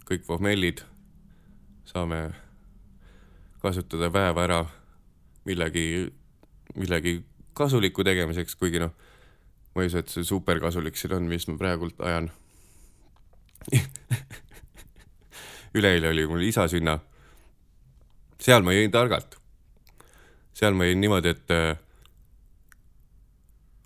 [0.05, 0.83] kõik pohmellid.
[1.85, 2.31] saame
[3.63, 4.65] kasutada päeva ära
[5.45, 6.13] millegi,
[6.75, 8.93] millegi kasuliku tegemiseks, kuigi noh,
[9.75, 12.31] ma ei usu, et see superkasulik siin on, mis ma praegult ajan
[15.75, 16.99] üleeile oli mul isa sünna
[18.45, 19.39] seal ma jõin targalt.
[20.55, 21.53] seal ma jõin niimoodi, et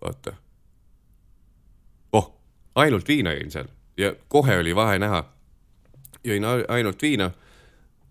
[0.02, 0.34] oota.
[2.78, 3.68] Ainult viina jõin seal
[3.98, 5.24] ja kohe oli vahe näha.
[6.24, 7.30] jõin ainult viina.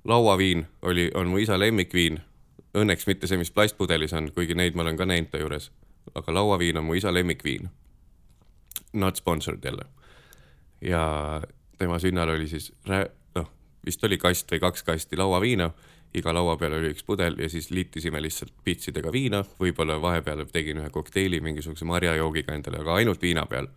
[0.03, 2.19] lauaviin oli, on mu isa lemmikviin.
[2.77, 5.71] Õnneks mitte see, mis plastpudelis on, kuigi neid ma olen ka näinud ta juures.
[6.15, 7.69] aga lauaviin on mu isa lemmikviin.
[8.93, 9.85] Not sponsored jälle.
[10.81, 11.41] ja
[11.77, 12.73] tema sünnal oli siis,
[13.35, 13.51] noh,
[13.85, 15.71] vist oli kast või kaks kasti lauaviina
[16.13, 20.81] iga laua peal oli üks pudel ja siis liitisime lihtsalt pitsidega viina, võib-olla vahepeal tegin
[20.81, 23.67] ühe kokteili mingisuguse marjajoogiga endale, aga ainult viina peal.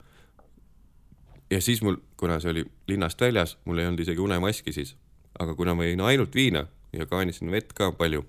[1.51, 4.95] Ja siis mul, kuna see oli linnast väljas, mul ei olnud isegi unemaski siis,
[5.39, 8.25] aga kuna ma jõin ainult viina ja kaanisin vett ka palju,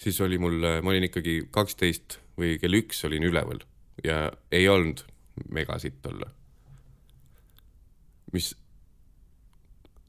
[0.00, 3.62] siis oli mul, ma olin ikkagi kaksteist või kell üks olin üleval
[4.04, 5.04] ja ei olnud
[5.54, 6.30] megasitt olla.
[8.32, 8.52] mis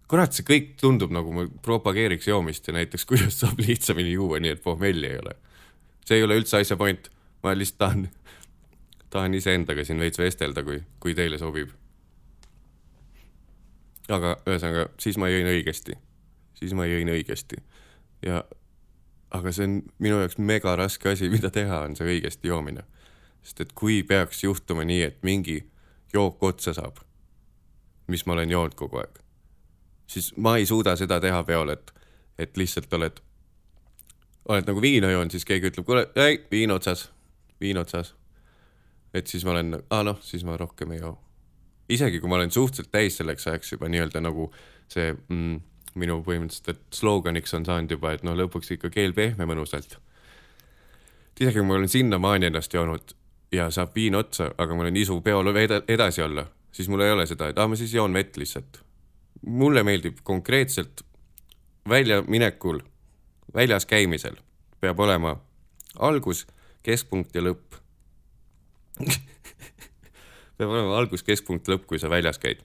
[0.10, 4.56] kurat, see kõik tundub nagu ma propageeriks joomist ja näiteks, kuidas saab lihtsamini juua, nii
[4.58, 5.36] et pohmelli ei ole.
[6.06, 7.10] see ei ole üldse asja point,
[7.44, 8.08] ma lihtsalt tahan,
[9.10, 11.70] tahan iseendaga siin veits vestelda, kui, kui teile sobib.
[14.10, 15.94] aga ühesõnaga, siis ma jõin õigesti,
[16.58, 17.62] siis ma jõin õigesti
[18.26, 18.44] ja
[19.32, 22.84] aga see on minu jaoks mega raske asi, mida teha, on see õigesti joomine.
[23.44, 25.62] sest et kui peaks juhtuma nii, et mingi
[26.14, 27.00] jook otsa saab,
[28.08, 29.20] mis ma olen joonud kogu aeg
[30.10, 31.94] siis ma ei suuda seda teha peol, et,
[32.38, 33.22] et lihtsalt oled,
[34.50, 37.10] oled nagu viina joonud, siis keegi ütleb, kuule, ei, viin otsas,
[37.62, 38.16] viin otsas.
[39.14, 41.18] Et siis ma olen, aa noh, siis ma rohkem ei joo.
[41.90, 44.52] isegi kui ma olen suhteliselt täis selleks ajaks juba nii-öelda nagu
[44.90, 45.62] see mm,
[46.00, 49.98] minu põhimõtteliselt, et sloganiks on saanud juba, et noh, lõpuks ikka keel pehme mõnusalt.
[51.40, 53.16] isegi kui ma olen sinnamaani ennast joonud
[53.52, 57.26] ja saab viin otsa, aga mul on isu peol edasi olla, siis mul ei ole
[57.26, 58.84] seda, et aa, ma siis joon vett lihtsalt
[59.42, 61.02] mulle meeldib konkreetselt
[61.90, 62.82] väljaminekul,
[63.56, 64.36] väljas käimisel
[64.80, 65.36] peab olema
[66.00, 66.46] algus,
[66.84, 67.80] keskpunkt ja lõpp
[70.58, 72.60] peab olema algus, keskpunkt, lõpp, kui sa väljas käid.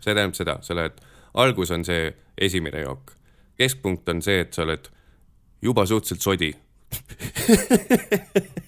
[0.00, 0.98] see tähendab seda, sa lähed,
[1.34, 3.12] algus on see esimene jook,
[3.58, 4.84] keskpunkt on see, et sa oled
[5.62, 6.52] juba suhteliselt sodi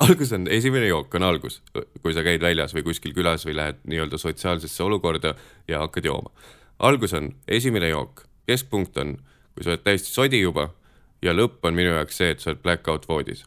[0.00, 1.62] algus on, esimene jook on algus,
[2.02, 5.34] kui sa käid väljas või kuskil külas või lähed nii-öelda sotsiaalsesse olukorda
[5.68, 6.30] ja hakkad jooma.
[6.78, 9.16] algus on esimene jook, keskpunkt on,
[9.54, 10.70] kui sa oled täiesti sodi juba
[11.22, 13.44] ja lõpp on minu jaoks see, et sa oled blackout voodis.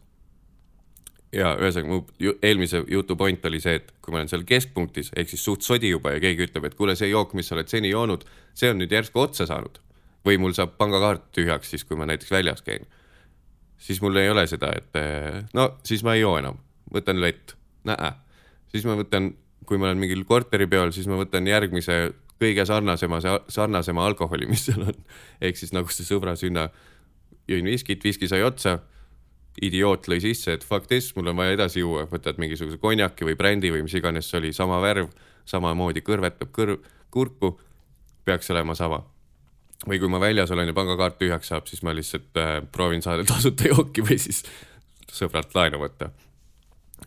[1.34, 5.32] Ja ühesõnaga mu eelmise jutu point oli see, et kui ma olen seal keskpunktis ehk
[5.32, 7.94] siis suht sodi juba ja keegi ütleb, et kuule, see jook, mis sa oled seni
[7.94, 9.80] joonud, see on nüüd järsku otsa saanud
[10.24, 12.86] või mul saab pangakaart tühjaks siis, kui ma näiteks väljas käin
[13.84, 15.00] siis mul ei ole seda, et
[15.54, 16.60] no siis ma ei joo enam,
[16.94, 17.56] võtan lett,
[17.88, 18.12] näe.
[18.72, 19.34] siis ma võtan,
[19.68, 21.98] kui ma olen mingil korteripeol, siis ma võtan järgmise
[22.40, 23.20] kõige sarnasema,
[23.52, 25.04] sarnasema alkoholi, mis seal on.
[25.46, 26.70] ehk siis nagu see sõbra sünna,
[27.50, 28.80] jõin viskit, viski sai otsa.
[29.62, 33.38] Idioot lõi sisse, et fuck this, mul on vaja edasi juua, võtad mingisuguse konjaki või
[33.38, 35.12] brändi või mis iganes see oli, sama värv,
[35.46, 36.82] samamoodi kõrvetab kõrv,
[37.14, 37.60] kurku.
[38.26, 39.04] peaks olema sama
[39.88, 43.26] või kui ma väljas olen ja pangakaart tühjaks saab, siis ma lihtsalt äh, proovin saada
[43.32, 44.44] tasuta jooki või siis
[45.12, 46.10] sõbralt laenu võtta.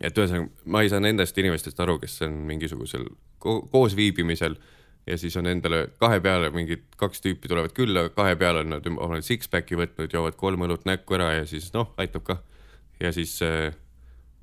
[0.01, 4.57] et ühesõnaga, ma ei saa nendest inimestest aru, kes on mingisugusel ko koos viibimisel
[5.07, 8.87] ja siis on endale kahe peale mingid kaks tüüpi tulevad külla, kahe peale on nad
[8.91, 12.41] omale six-pack'i võtnud, joovad kolm õlut näkku ära ja siis noh, aitab kah.
[13.01, 13.75] ja siis äh,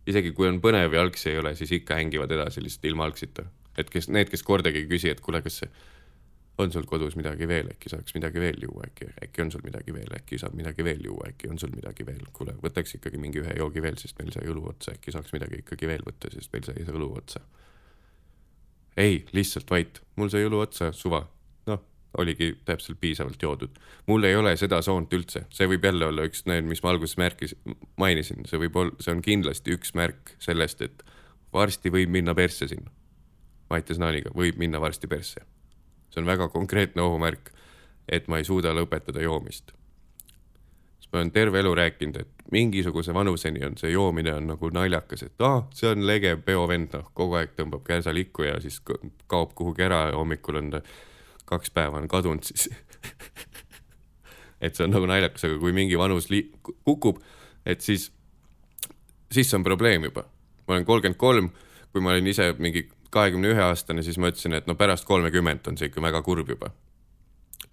[0.08, 3.46] isegi kui on põnev ja algsi ei ole, siis ikka hängivad edasi lihtsalt ilma algsita.
[3.78, 5.64] et kes, need, kes kordagi ei küsi, et kuule, kas
[6.58, 9.94] on sul kodus midagi veel, äkki saaks midagi veel juua, äkki, äkki on sul midagi
[9.94, 13.42] veel, äkki saab midagi veel juua, äkki on sul midagi veel, kuule, võtaks ikkagi mingi
[13.42, 16.54] ühe joogi veel, sest meil sai õlu otsa, äkki saaks midagi ikkagi veel võtta, sest
[16.54, 17.42] meil sai õlu otsa.
[18.98, 21.24] Ei, lihtsalt vait, mul sai õlu otsa, suva.
[21.70, 21.82] noh,
[22.18, 23.80] oligi täpselt piisavalt joodud.
[24.08, 27.18] mul ei ole seda soont üldse, see võib jälle olla üks need, mis ma alguses
[27.18, 27.56] märkis,
[27.98, 31.04] mainisin, see võib olla, see on kindlasti üks märk sellest, et
[31.54, 32.92] varsti võib minna persse sinna.
[33.70, 35.42] Mattias Naaniga võib minna varsti persse
[36.14, 37.50] see on väga konkreetne ohumärk,
[38.10, 39.74] et ma ei suuda lõpetada joomist.
[41.14, 45.46] Ma olen terve elu rääkinud, et mingisuguse vanuseni on see joomine on nagu naljakas, et
[45.46, 48.82] ah, see on lege peovend, noh, kogu aeg tõmbab kärsa likku ja siis
[49.28, 50.82] kaob kuhugi ära ja hommikul on ta
[51.46, 52.70] kaks päeva on kadunud siis
[54.64, 56.48] et see on nagu naljakas, aga kui mingi vanus li-,
[56.88, 57.20] kukub,
[57.66, 58.10] et siis,
[59.32, 60.26] siis on probleem juba.
[60.68, 61.50] ma olen kolmkümmend kolm,
[61.92, 65.68] kui ma olin ise mingi kahekümne ühe aastane, siis ma ütlesin, et no pärast kolmekümmet
[65.68, 66.72] on see ikka väga kurb juba.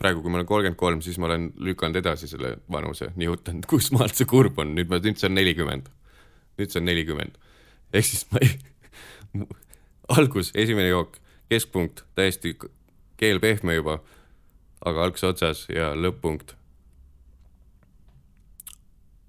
[0.01, 3.91] Praegu, kui ma olen kolmkümmend kolm, siis ma olen lükanud edasi selle vanuse, nihutanud, kus
[3.97, 5.91] maalt see kurb on, nüüd ma, nüüd see on nelikümmend.
[6.61, 7.37] nüüd see on nelikümmend.
[7.93, 8.55] ehk siis ma ei,
[10.17, 11.21] algus, esimene jook,
[11.53, 12.57] keskpunkt, täiesti
[13.21, 14.01] keel pehme juba,
[14.85, 16.57] aga algse otsas ja lõpp-punkt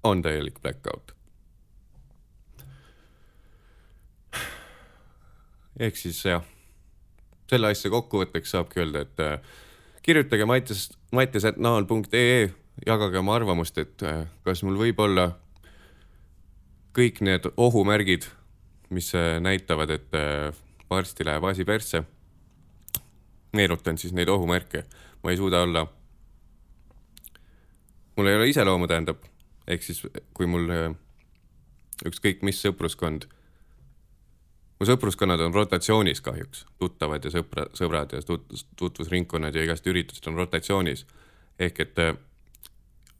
[0.07, 1.11] on täielik blackout
[5.81, 6.43] ehk siis jah,
[7.49, 9.59] selle asja kokkuvõtteks saabki öelda, et äh,
[10.01, 12.49] kirjutage Mattias, mattias.naal.ee,
[12.87, 15.27] jagage oma arvamust, et äh, kas mul võib olla
[16.97, 18.25] kõik need ohumärgid,
[18.89, 20.49] mis äh, näitavad, et äh,
[20.89, 22.03] varsti läheb asi persse.
[23.53, 24.85] meenutan siis neid ohumärke,
[25.23, 25.81] ma ei suuda olla,
[28.15, 29.25] mul ei ole iseloomu, tähendab,
[29.67, 29.99] ehk siis
[30.33, 30.71] kui mul
[32.07, 33.27] ükskõik mis sõpruskond
[34.81, 38.47] mu sõpruskonnad on rotatsioonis kahjuks, tuttavad ja sõpra, sõbrad ja tut,
[38.79, 41.05] tutvusringkonnad ja igast üritused on rotatsioonis.
[41.61, 42.15] ehk et äh,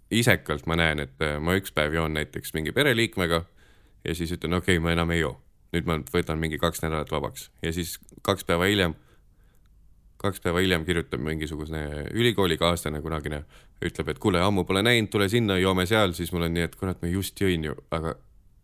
[0.10, 3.44] isekalt ma näen, et äh, ma üks päev joon näiteks mingi pereliikmega
[4.06, 5.38] ja siis ütlen, okei okay,, ma enam ei joo.
[5.72, 8.98] nüüd ma võtan mingi kaks nädalat vabaks ja siis kaks päeva hiljem,
[10.18, 13.44] kaks päeva hiljem kirjutab mingisugune ülikoolikaaslane kunagine,
[13.86, 16.76] ütleb, et kuule, ammu pole näinud, tule sinna, joome seal, siis mul on nii, et
[16.76, 18.18] kurat, ma just jõin ju, aga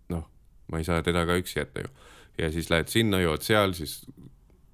[0.10, 0.26] noh,
[0.72, 1.94] ma ei saa teda ka üksi jätta ju
[2.38, 4.06] ja siis lähed sinna, jood seal, siis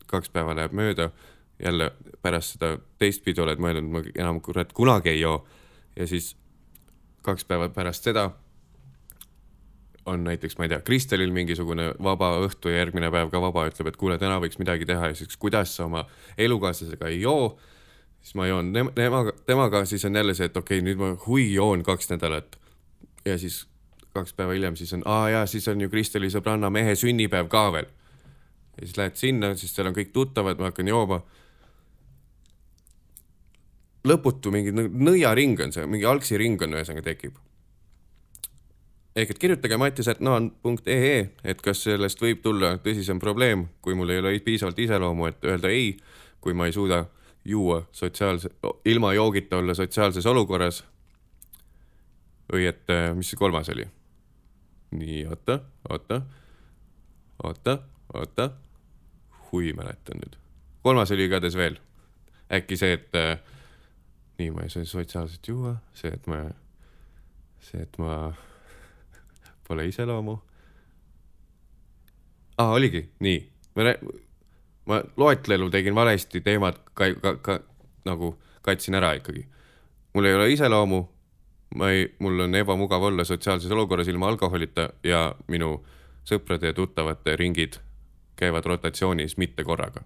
[0.07, 1.09] kaks päeva läheb mööda,
[1.64, 1.91] jälle
[2.22, 5.45] pärast seda teistpidi oled mõelnud, ma enam kurat kunagi ei joo.
[5.95, 6.34] ja siis
[7.22, 8.32] kaks päeva pärast seda
[10.05, 13.88] on näiteks, ma ei tea, Kristelil mingisugune vaba õhtu ja järgmine päev ka vaba, ütleb,
[13.91, 16.03] et kuule, täna võiks midagi teha ja siis kuidas sa oma
[16.38, 17.57] elukaaslasega ei joo.
[18.22, 21.53] siis ma joon temaga, temaga, siis on jälle see, et okei okay,, nüüd ma hui
[21.53, 22.59] joon kaks nädalat.
[23.26, 23.68] ja siis
[24.14, 27.70] kaks päeva hiljem siis on, aa jaa, siis on ju Kristeli sõbranna mehe sünnipäev ka
[27.74, 27.88] veel.
[28.78, 31.22] ja siis lähed sinna, siis seal on kõik tuttavad, ma hakkan jooma.
[34.07, 37.39] lõputu mingi nõiaring on see, mingi algsi ring on ühesõnaga tekib.
[39.16, 44.39] ehk et kirjutage mattias.naan.ee, et kas sellest võib tulla tõsisem probleem, kui mul ei ole
[44.39, 45.97] piisavalt iseloomu, et öelda ei,
[46.41, 47.05] kui ma ei suuda
[47.45, 48.49] juua sotsiaalse,
[48.86, 50.84] ilma joogita olla sotsiaalses olukorras
[52.53, 53.88] või et mis see kolmas oli?
[54.93, 56.21] Nii, oota, oota,
[57.43, 57.77] oota,
[58.13, 58.49] oota.
[59.51, 60.37] hui, mäletan nüüd.
[60.83, 61.77] kolmas oli igatahes veel.
[62.51, 63.39] äkki see, et äh,
[64.37, 66.43] nii ma ei saa sotsiaalselt juua, see, et ma,
[67.61, 68.33] see, et ma
[69.67, 70.37] pole iseloomu.
[72.57, 73.39] aa, oligi, nii,
[73.75, 73.95] ma,
[74.85, 77.59] ma loetlelu tegin valesti, teemad ka, ka, ka
[78.05, 79.47] nagu katsin ära ikkagi.
[80.13, 81.07] mul ei ole iseloomu,
[81.76, 85.78] ma ei, mul on ebamugav olla sotsiaalses olukorras ilma alkoholita ja minu
[86.28, 87.80] sõprade ja tuttavate ringid
[88.36, 90.01] käivad rotatsioonis mitte korraga.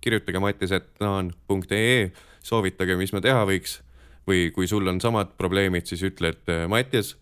[0.00, 2.12] kirjutage mattisetnaan.ee,
[2.42, 3.80] soovitage, mis ma teha võiks
[4.28, 7.16] või kui sul on samad probleemid, siis ütle, et Mattias,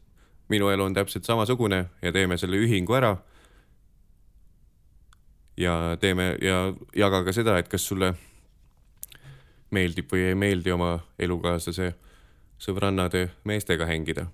[0.48, 3.16] minu elu on täpselt samasugune ja teeme selle ühingu ära.
[5.56, 8.14] ja teeme ja jaga ka seda, et kas sulle
[9.70, 11.94] meeldib või ei meeldi oma elukaaslase
[12.58, 14.26] sõbrannade meestega hängida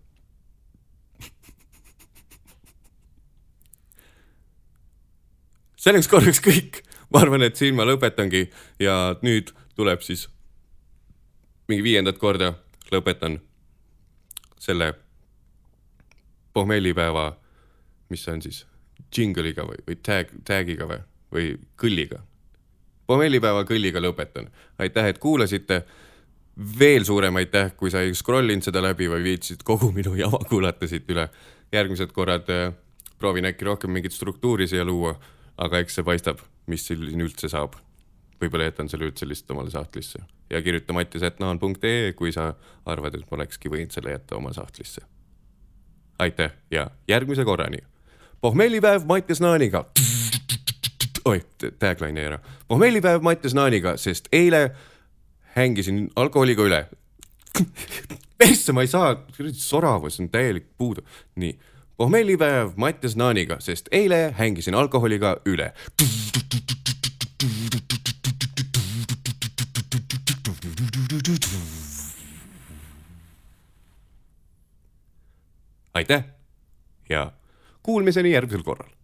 [5.82, 8.46] selleks korraks kõik, ma arvan, et siin ma lõpetangi
[8.82, 10.28] ja nüüd tuleb siis
[11.70, 12.52] mingi viiendat korda
[12.92, 13.40] lõpetan
[14.62, 14.92] selle
[16.52, 17.32] pohmellipäeva,
[18.12, 18.60] mis see on siis,
[19.12, 21.00] džingliga või, või tag, tag'iga või,
[21.32, 21.46] või
[21.80, 22.20] kõlliga.
[23.06, 24.50] pohmellipäeva kõlliga lõpetan.
[24.78, 25.82] aitäh, et kuulasite.
[26.78, 30.42] Veel suurem aitäh, kui sa ei scroll inud seda läbi või viitsid kogu minu jama
[30.48, 31.28] kuulata siit üle.
[31.72, 32.74] järgmised korrad äh,
[33.18, 35.16] proovin äkki rohkem mingit struktuuri siia luua
[35.60, 37.78] aga eks see paistab, mis siin üldse saab.
[38.42, 40.18] võib-olla jätan selle üldse lihtsalt omale sahtlisse
[40.50, 42.48] ja kirjuta mattisetnaan.ee, kui sa
[42.90, 45.02] arvad, et ma olekski võinud selle jätta oma sahtlisse.
[46.18, 47.78] aitäh ja järgmise korrani.
[48.40, 49.84] pohmellipäev Mattias Naaniga.
[51.24, 51.40] oi,
[51.78, 52.38] tagline ära.
[52.68, 54.70] pohmellipäev Mattias Naaniga, sest eile
[55.56, 56.86] hängisin alkoholiga üle
[58.38, 59.14] persse, ma ei saa,
[59.52, 61.04] soravus on täielik puudu.
[61.36, 61.58] nii
[61.96, 65.72] pohmellipäev Mattias Naaniga, sest eile hängisin alkoholiga üle.
[75.94, 76.24] aitäh
[77.08, 77.32] ja
[77.82, 79.01] kuulmiseni järgmisel korral